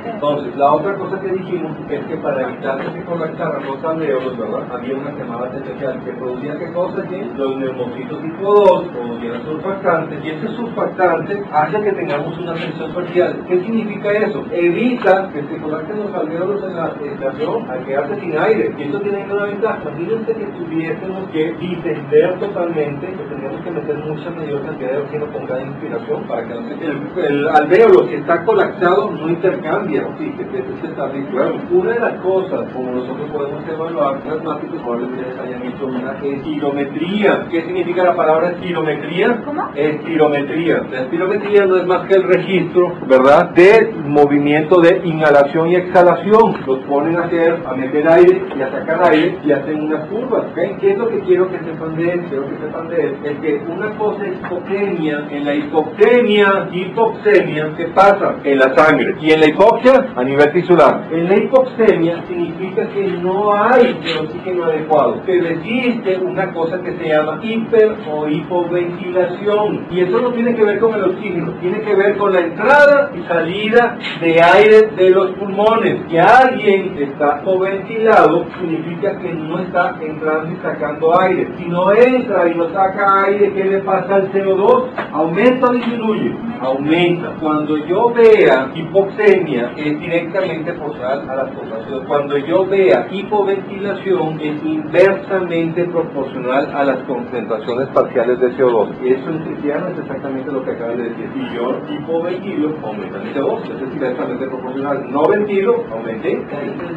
[0.06, 4.38] Entonces, la otra cosa que dijimos es que para evitar que se colapsaran los alveolos,
[4.38, 4.62] ¿verdad?
[4.72, 7.20] Había una que llamaba tensión que producía qué cosa aquí?
[7.36, 13.44] Los neumocitos tipo 2 producían surfactantes y ese surfactante hace que tengamos una tensión parcial.
[13.48, 14.44] ¿Qué significa eso?
[14.52, 18.74] Evita que se colapsen los alveolos en la estación al quedarse sin aire.
[18.78, 19.80] Y eso tiene una ventaja.
[19.82, 25.26] Imagínense que tuviésemos que distender totalmente, pues tendríamos que meter mucha mayor cantidad de oxígeno
[25.26, 30.06] con cada inspiración para que no se el, el alvéolo, si está colapsado, no intercambia
[30.06, 35.40] oxígeno, que está bueno, Una de las cosas, como nosotros podemos evaluar, los asmáticos probablemente
[35.40, 37.46] hayan hecho una espirometría.
[37.50, 39.42] ¿Qué significa la palabra espirometría?
[39.44, 39.70] ¿Cómo?
[39.74, 40.82] Espirometría.
[40.90, 46.56] La espirometría no es más que el registro, ¿verdad?, de movimiento de inhalación y exhalación.
[46.66, 50.44] Los ponen a hacer, a meter aire y a sacar aire y hacen unas curvas.
[50.52, 50.76] ¿okay?
[50.80, 52.25] ¿Qué es lo que quiero que sepan de él?
[52.28, 53.16] Quiero que sepan de él.
[53.24, 55.26] Es que una cosa es hipoxemia.
[55.30, 58.36] En la hipoxemia, hipoxemia, ¿qué pasa?
[58.44, 59.14] En la sangre.
[59.20, 61.08] Y en la hipoxia, a nivel tisular.
[61.10, 65.22] En la hipoxemia significa que no hay oxígeno adecuado.
[65.26, 69.86] Pero existe una cosa que se llama hiper o hipoventilación.
[69.90, 73.10] Y eso no tiene que ver con el oxígeno, tiene que ver con la entrada
[73.14, 76.04] y salida de aire de los pulmones.
[76.08, 81.48] Que alguien está hipoventilado significa que no está entrando y sacando aire.
[81.58, 84.86] Si no entra y no saca aire, ¿qué le pasa al CO2?
[85.12, 86.34] ¿Aumenta o disminuye?
[86.60, 87.32] Aumenta.
[87.40, 92.04] Cuando yo vea hipoxemia, es directamente proporcional a la población.
[92.06, 98.88] Cuando yo vea hipoventilación, es inversamente proporcional a las concentraciones parciales de CO2.
[99.02, 101.30] Y eso en cristiano es exactamente lo que acaban de decir.
[101.34, 103.62] Si yo hipoventilo, aumenta mi CO2.
[103.64, 105.10] Eso es inversamente proporcional.
[105.10, 106.42] No ventilo, aumente.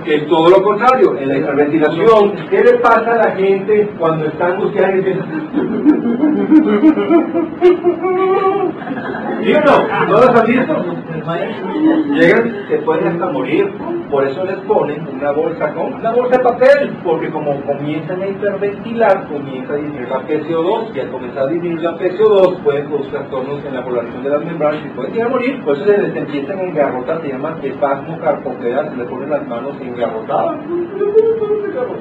[0.05, 1.17] Es todo lo contrario.
[1.17, 5.25] En la hiperventilación, ¿qué le pasa a la gente cuando está angustiada y empieza
[9.43, 10.05] ¿Sí o no?
[10.07, 10.85] ¿No los han visto?
[12.13, 13.71] Llegan, se pueden hasta morir.
[14.09, 18.27] Por eso les ponen una bolsa con una bolsa de papel, porque como comienzan a
[18.27, 23.11] hiperventilar, comienza a disminuir la PCO2 y al comenzar a disminuir la PCO2 pueden producir
[23.11, 25.63] trastornos en la polarización de las membranas y pueden llegar a morir.
[25.63, 29.47] Por eso se les empiezan a engarrotar, se llama espasmo carpoclear, se les ponen las
[29.47, 30.59] manos engarrotadas.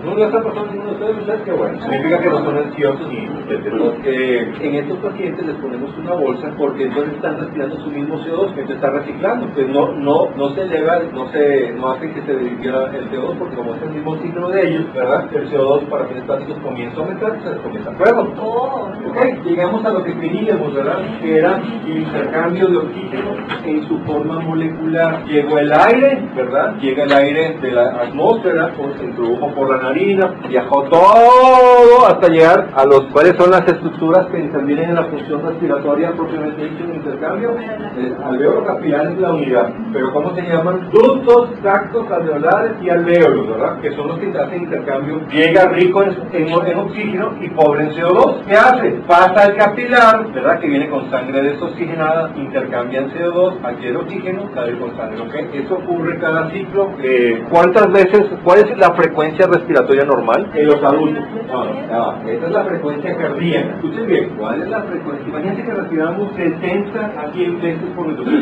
[0.05, 1.83] No le está pasando a ninguno de ustedes, ¿ustedes qué bueno?
[1.83, 6.53] Significa que no son ansiosos y entonces, eh, en estos pacientes les ponemos una bolsa
[6.57, 9.47] porque entonces están respirando su mismo CO2 que se está reciclando.
[9.55, 13.39] Pues no, no, no se eleva, no se, no hace que se dividiera el CO2
[13.39, 15.29] porque como es el mismo ciclo de ellos, ¿verdad?
[15.35, 18.35] El CO2 para fines prácticos comienza a aumentar, se les comienza a fuego.
[18.41, 18.89] Oh.
[19.09, 20.99] Ok, llegamos a lo que queríamos, ¿verdad?
[21.21, 25.25] Que era el intercambio de oxígeno en su forma molecular.
[25.27, 26.77] Llegó el aire, ¿verdad?
[26.79, 32.29] Llega el aire de la atmósfera, pues, se introdujo por la narina, viajó todo hasta
[32.29, 36.85] llegar a los cuáles son las estructuras que intervienen en la función respiratoria propiamente dicha
[36.85, 37.51] en el intercambio.
[37.97, 40.89] El alveolo capilar es la unidad, pero ¿cómo se llaman?
[40.93, 43.81] Ductos, tractos alveolares y alvéolos, ¿verdad?
[43.81, 45.21] Que son los que hacen intercambio.
[45.31, 48.43] Llega rico en, en- en oxígeno y pobre en CO2.
[48.47, 48.91] ¿Qué hace?
[49.07, 50.59] Pasa al capilar, ¿verdad?
[50.61, 55.35] Que viene con sangre desoxigenada, intercambian CO2, adquiere oxígeno, sale con sangre, ¿ok?
[55.55, 56.91] Eso ocurre cada ciclo.
[57.03, 60.51] Eh, ¿Cuántas veces, cuál es la frecuencia respiratoria normal?
[60.55, 61.25] En los adultos.
[61.49, 62.29] No, no.
[62.29, 63.75] Esa es la frecuencia cardíaca.
[63.75, 65.29] Escuchen bien, ¿cuál es la frecuencia?
[65.29, 68.31] Imagínense que respiramos 60 a 100 veces por minuto.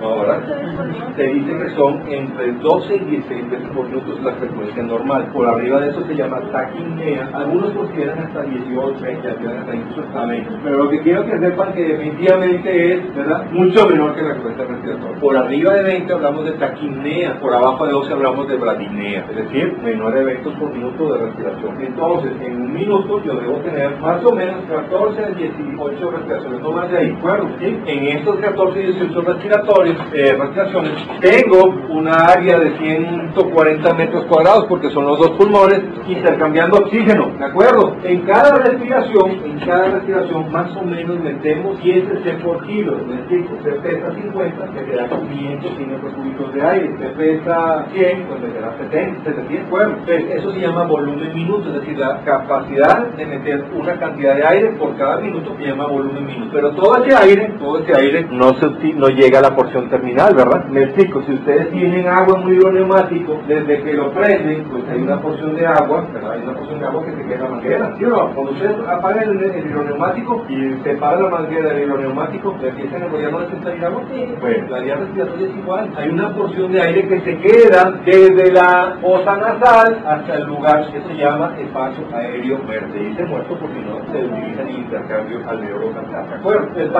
[0.00, 0.40] ¿verdad?
[1.16, 5.26] Se dice que son entre 12 y 16 veces por minuto la frecuencia normal.
[5.32, 7.30] Por arriba de eso se llama taquimnea.
[7.32, 10.50] Algunos consideran hasta 18, 20, algunos hasta incluso hasta 20.
[10.62, 13.50] Pero lo que quiero que sepan que definitivamente es, ¿verdad?
[13.52, 15.20] Mucho menor que la frecuencia respiratoria.
[15.20, 19.36] Por arriba de 20 hablamos de taquimnea, por abajo de 12 hablamos de bradinea, es
[19.36, 21.82] decir, menor eventos por minuto de respiración.
[21.82, 26.70] Entonces, en un minuto yo debo tener más o menos 14 a 18 respiraciones, no
[26.70, 27.48] más de ahí, ¿de acuerdo?
[27.58, 27.78] ¿Sí?
[27.86, 34.66] En estos 14 y 18 respiratorios, eh, respiraciones, tengo una área de 140 metros cuadrados
[34.66, 37.96] porque son los dos pulmones intercambiando oxígeno, ¿de acuerdo?
[38.04, 43.16] En cada respiración, en cada respiración más o menos metemos 10 cc por kilo, ¿me
[43.16, 43.56] explico?
[43.64, 48.52] Se pesa 50, me queda 500 metros cúbicos de aire, se pesa 100, pues me
[48.52, 53.26] queda 70, 700, bueno, pues eso se llama volumen minuto, es decir, la capacidad de
[53.26, 56.50] meter una cantidad de aire por cada minuto se llama volumen minuto.
[56.52, 60.34] Pero todo ese aire, todo ese aire no, se, no llega a la porción terminal,
[60.34, 60.64] ¿verdad?
[60.66, 65.00] Me explico, si ustedes tienen agua en un hidroneumático, desde que lo prenden, pues hay
[65.00, 66.32] una porción de agua, ¿verdad?
[66.32, 68.34] Hay una porción de agua que se queda en la manguera, ¿sí o no?
[68.34, 73.08] Cuando ustedes apagan el, el hidroneumático y separan la manguera del hidroneumático, ¿le empiezan a
[73.08, 74.02] no el agua?
[74.40, 75.90] Bueno, la vía respiratoria es igual.
[75.96, 80.90] Hay una porción de aire que se queda desde la fosa nasal hasta el lugar
[80.92, 82.98] que se llama espacio aéreo verde.
[82.98, 86.28] Dice muerto porque no se utiliza ni intercambio alveolo capilar.
[86.28, 86.68] ¿De acuerdo?
[86.76, 86.90] El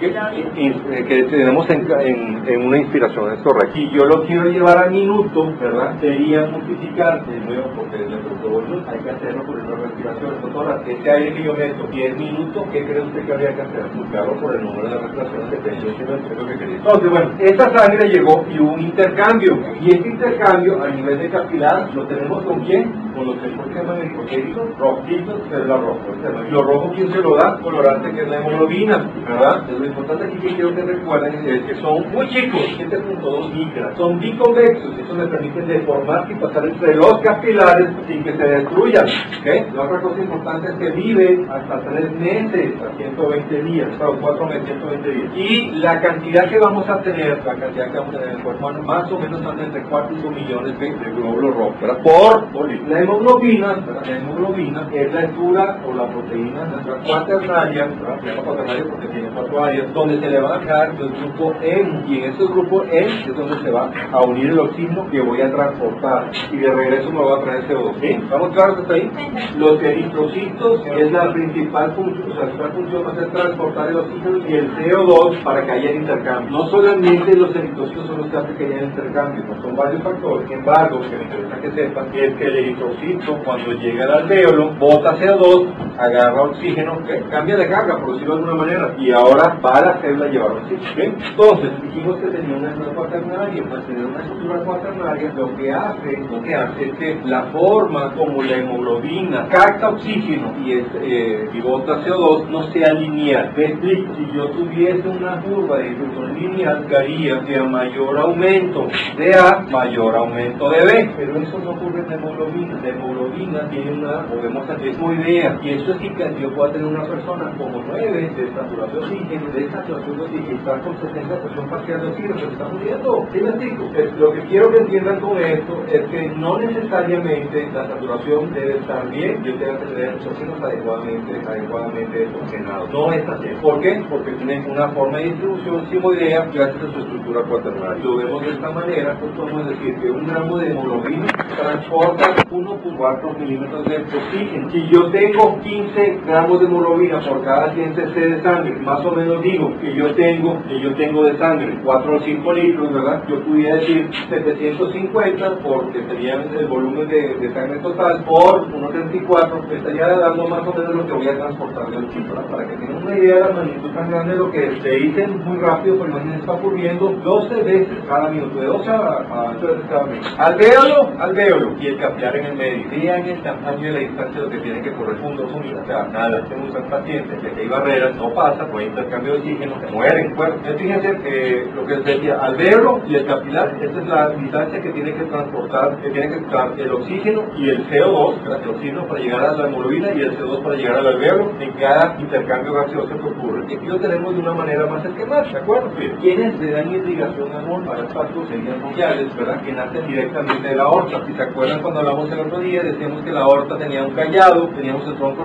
[0.00, 3.74] que, hace in- eh, que tenemos en, en- en una inspiración, es correcto.
[3.74, 5.94] Si yo lo quiero llevar a minuto, ¿verdad?
[6.00, 10.40] Sería multiplicar de nuevo, porque le preguntó volumen, hay que hacerlo por una respiración.
[10.42, 13.82] Doctora, ese aire que yo meto, 10 minutos, ¿qué cree usted que habría que hacer?
[13.94, 16.76] Multiplicarlo por el número de respiraciones que quería.
[16.76, 19.58] Entonces, bueno, esa sangre llegó y y un intercambio.
[19.80, 22.92] Y este intercambio a nivel de capilar lo tenemos con quién?
[23.14, 26.00] Con los que llaman hemocéritos rojitos, que es la rojo.
[26.48, 27.58] Y lo rojo, ¿quién se lo da?
[27.60, 29.64] Colorante, que es la hemoglobina, ¿verdad?
[29.78, 33.96] Lo importante aquí que quiero que recuerden es que son muy chicos, 7.2 micras.
[33.96, 39.06] Son biconvexos, eso me permite deformar y pasar entre los capilares sin que se destruyan.
[39.40, 39.66] ¿okay?
[39.74, 44.46] La otra cosa importante es que vive hasta 3 meses, a 120 días, o 4
[44.46, 45.30] meses, 120 días.
[45.36, 49.10] Y la cantidad que vamos a tener, la cantidad que vamos a tener humano, más
[49.10, 51.74] o menos anda entre 4 y 5 millones de, de glóbulos rojos.
[52.02, 52.68] Por.
[52.88, 58.20] La hemoglobina, la hemoglobina es la estructura o la proteína, nuestra cuaternaria, ¿verdad?
[58.20, 61.54] Se llama cuaternaria porque tiene cuatro áreas, donde se le van a dejar el grupo
[61.62, 65.20] M, y en ese grupo M es donde se va a unir el oxígeno que
[65.20, 68.06] voy a transportar, y de regreso me voy a traer CO2, ¿sí?
[68.06, 69.10] ¿Estamos claros hasta ahí?
[69.56, 73.96] Los eritrocitos es la principal función, o sea, la función va a ser transportar el
[73.96, 76.58] oxígeno y el CO2 para que haya intercambio.
[76.58, 80.48] No solamente los eritrocitos son los que que haya intercambio, no son varios factores.
[80.48, 84.70] Sin embargo, que me interesa que sepan es que el eritrocito cuando llega al alvéolo
[84.78, 85.68] bota CO2,
[85.98, 87.22] agarra oxígeno, ¿qué?
[87.30, 91.14] cambia de carga, por decirlo de alguna manera, y ahora va a la llevar oxígeno.
[91.30, 96.18] Entonces, dijimos que tenía una estructura cuaternaria, pues tener una estructura cuaternaria lo que hace,
[96.30, 101.50] lo que hace es que la forma como la hemoglobina capta oxígeno y, es, eh,
[101.52, 103.52] y bota CO2 no sea lineal.
[103.56, 108.18] Me explico, si yo tuviese una curva de distribución lineal, que haría que a mayor
[108.28, 112.78] aumento de A, mayor aumento de B, pero eso no ocurre en hemoglobina.
[112.82, 116.86] La hemoglobina tiene una, podemos hacer misma idea, y eso es que yo pueda tener
[116.86, 121.42] una persona como 9 de saturación de oxígeno, de saturación de oxígeno, está con 70
[121.42, 123.26] presión parcial de oxígeno, se está muriendo.
[123.32, 123.84] ¿Sí me explico?
[123.96, 128.78] Es- lo que quiero que entiendan con esto es que no necesariamente la saturación debe
[128.78, 132.90] estar bien, yo tengo que tener oxígenos adecuadamente, adecuadamente oxigenados.
[132.90, 133.48] No es así.
[133.62, 134.02] ¿Por qué?
[134.08, 138.02] Porque tiene una forma de distribución simoidea gracias a su estructura cuaternaria.
[138.08, 143.38] Lo vemos de esta manera, pues podemos decir que un gramo de hemoglobina transporta 1.4
[143.38, 144.70] milímetros de oxígeno.
[144.70, 149.12] Si yo tengo 15 gramos de hemoglobina por cada 100 cc de sangre, más o
[149.12, 153.22] menos digo que yo tengo, que yo tengo de sangre 4 o 5 litros, ¿verdad?
[153.28, 160.08] Yo pudiera decir 750 porque sería el volumen de, sangre total por 1.34, me estaría
[160.08, 162.46] dando más o menos lo que voy a transportar del ¿verdad?
[162.46, 164.78] Para que tengan una idea de la magnitud tan grande de lo que.
[164.78, 168.94] Se dicen muy rápido, pero imagínense, está ocurriendo 12 veces cada minuto, de 12 a,
[168.94, 170.28] a 8 veces cada minuto.
[170.38, 172.90] Alvéolo, alvéolo, y el capilar en el medio.
[172.90, 175.82] Vean el tamaño de la distancia lo que tiene que correr un dos unidas.
[175.82, 179.32] O sea, nada, tenemos al paciente, de que hay barreras, no pasa, pues hay intercambio
[179.34, 180.34] de oxígeno, se mueren.
[180.36, 184.80] Bueno, entonces fíjense que lo que decía, alvéolo y el capilar, esa es la distancia
[184.80, 188.62] que tiene que transportar, que tiene que transportar el oxígeno y el CO2, ¿verdad?
[188.62, 191.72] el oxígeno para llegar a la hemoglobina y el CO2 para llegar al alvéolo en
[191.72, 193.64] cada intercambio gaseoso que ocurre.
[193.68, 195.90] Y aquí lo tenemos de una manera más esquemática, ¿de acuerdo?
[196.20, 197.64] ¿Quiénes le dan irrigación al
[197.96, 199.62] espacios serían bronquiales, ¿verdad?
[199.62, 201.24] Que nacen directamente de la aorta.
[201.26, 204.68] Si se acuerdan cuando hablamos el otro día, decíamos que la aorta tenía un callado,
[204.68, 205.38] teníamos el tronco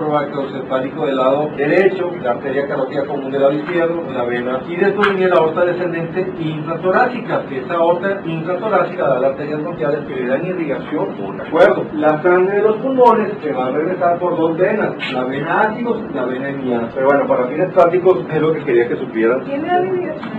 [0.52, 5.08] cefálico del lado derecho, la arteria carótida común del lado izquierdo, la vena, y después
[5.08, 10.26] venía la aorta descendente intratorácica, que esa aorta intratorácica da las arterias bronquiales que le
[10.26, 11.84] dan irrigación, ¿de acuerdo?
[11.94, 16.02] La sangre de los pulmones se va a regresar por dos venas, la vena ácidos
[16.10, 16.88] y la vena hemiana.
[16.94, 19.64] Pero bueno, para fines prácticos es lo que quería que supieran ¿Quién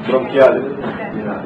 [0.08, 0.64] bronquiales.
[1.14, 1.42] Mira,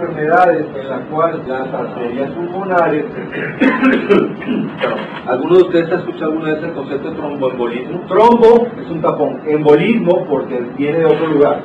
[0.00, 3.04] enfermedades en las cuales las arterias pulmonares,
[5.26, 8.00] ¿alguno de ustedes ha escuchado alguna vez el concepto de tromboembolismo?
[8.08, 11.64] Trombo es un tapón, embolismo porque viene de otro lugar,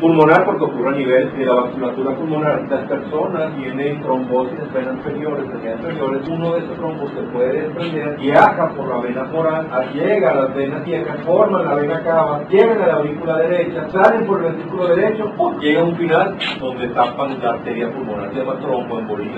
[0.00, 2.66] pulmonar porque ocurre a nivel de la vasculatura pulmonar.
[2.68, 7.22] Las personas tienen trombosis en venas inferiores, en venas inferiores, uno de esos trombos se
[7.32, 12.02] puede desprender, viaja por la vena foral, llega a las venas ciegas, forman la vena
[12.02, 15.58] cava, llegan a la aurícula derecha, salen por el ventrículo derecho, ¡pum!
[15.58, 19.30] llega a un final donde tapan la arteria pulmonar, se llama tromboembolismo,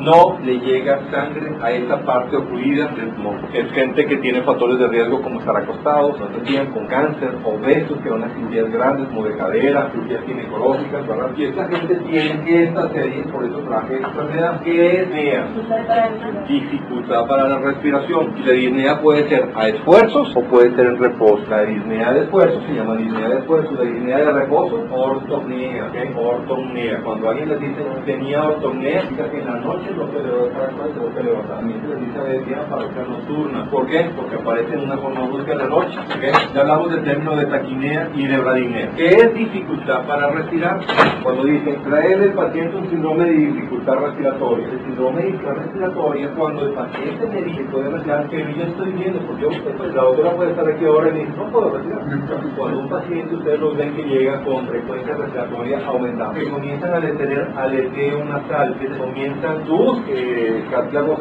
[0.00, 3.40] no le llega sangre a esa parte ocurrida del pulmón.
[3.52, 7.98] Es gente que tiene factores de riesgo como estar acostados, no tenían con cáncer, obesos
[8.02, 11.30] que van a cirugías grandes como de cadera, cirugías ginecológicas, ¿verdad?
[11.36, 15.46] Y esta gente tiene esta serie, por eso traje esta enfermedad, que es DEA
[16.48, 18.34] dificultad para la respiración.
[18.38, 21.42] Y la disnea puede ser a esfuerzos o puede ser en reposo.
[21.48, 26.16] La disnea de esfuerzo se llama disnea de esfuerzo, la disnea de reposo, ortopnea, ¿ok?
[26.16, 27.00] ortopnea.
[27.02, 30.88] Cuando alguien les dice tenía significa que en la noche no se le va a
[30.88, 31.48] se lo que.
[31.48, 33.70] También se les dice a veces parroquia nocturna.
[33.70, 34.10] ¿Por qué?
[34.16, 35.98] Porque aparece en una forma brusca en la noche.
[36.54, 38.90] Ya hablamos del término de taquinea y de bradinea.
[38.96, 40.80] ¿Qué es dificultad para respirar?
[41.22, 44.66] Cuando dicen traer el paciente un síndrome de dificultad respiratoria.
[44.68, 48.62] El síndrome de dificultad respiratoria es cuando el paciente me dice puede respirar, pero yo
[48.64, 51.50] estoy viendo, porque usted, pues, la doctora puede estar aquí ahora y me dice, no
[51.50, 52.02] puedo respirar.
[52.56, 57.67] Cuando un paciente ustedes los ven que llega con frecuencia respiratoria aumentada, que comienzan a
[57.70, 60.62] tener aleteo nasal, que comienzan tus eh,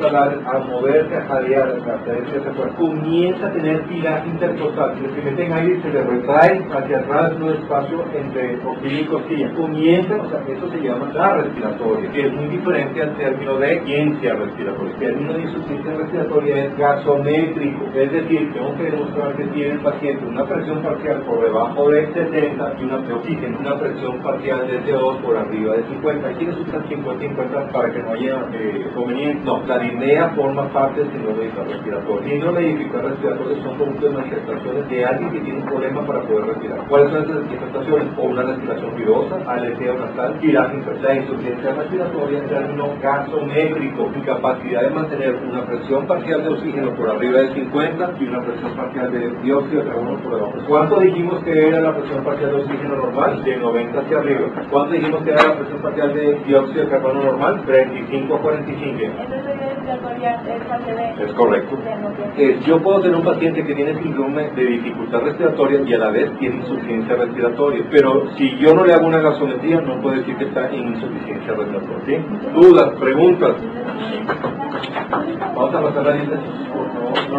[0.01, 2.75] salares a moverse, a jadear, a.
[2.77, 7.33] Comienza a tener tiraje intercostal, que se meten aire y se le retrae hacia atrás
[7.39, 9.53] un espacio entre costilla y costilla.
[9.53, 13.81] Comienza, o sea, eso se llama la respiratoria, que es muy diferente al término de
[13.85, 14.93] ciencia respiratoria.
[14.93, 19.79] El término de insuficiencia respiratoria es gasométrico, es decir, tengo que demostrar que tiene el
[19.79, 24.81] paciente una presión parcial por debajo de 70 y una oxígeno, una presión parcial de
[24.83, 26.36] CO2 por arriba de 50.
[26.37, 29.43] Aquí necesitan 50-50 para que no haya eh, inconveniente.
[29.43, 32.29] No, la disnea forma parte del síndrome de dificultad respiratoria.
[32.29, 36.21] Síndrome de dificultad respiratoria son conjuntos de manifestaciones de alguien que tiene un problema para
[36.21, 36.77] poder respirar.
[36.87, 38.07] ¿Cuáles son esas manifestaciones?
[38.17, 45.35] O una respiración virosa, aleteo nasal y la, insuficiencia respiratoria término gasométrico, incapacidad de mantener
[45.37, 49.81] una presión parcial de oxígeno por arriba de 50 y una presión parcial de dióxido
[49.81, 50.53] de carbono por debajo.
[50.67, 53.43] ¿Cuánto dijimos que era la presión parcial de oxígeno normal?
[53.43, 54.47] De 90 hacia arriba.
[54.69, 57.63] ¿Cuánto dijimos que era la presión parcial de dióxido de carbono normal?
[57.65, 58.99] 35 a 45.
[61.19, 61.77] Es correcto.
[62.37, 66.09] Eh, yo puedo tener un paciente que tiene síndrome de dificultad respiratoria y a la
[66.09, 70.35] vez tiene insuficiencia respiratoria, pero si yo no le hago una gasometría no puedo decir
[70.37, 72.05] que está en insuficiencia respiratoria.
[72.05, 72.17] ¿sí?
[72.53, 73.55] Dudas, preguntas.
[75.55, 76.35] Vamos a pasar la lista.
[76.73, 77.37] Por favor, no.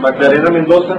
[0.00, 0.98] Magdalena Mendoza.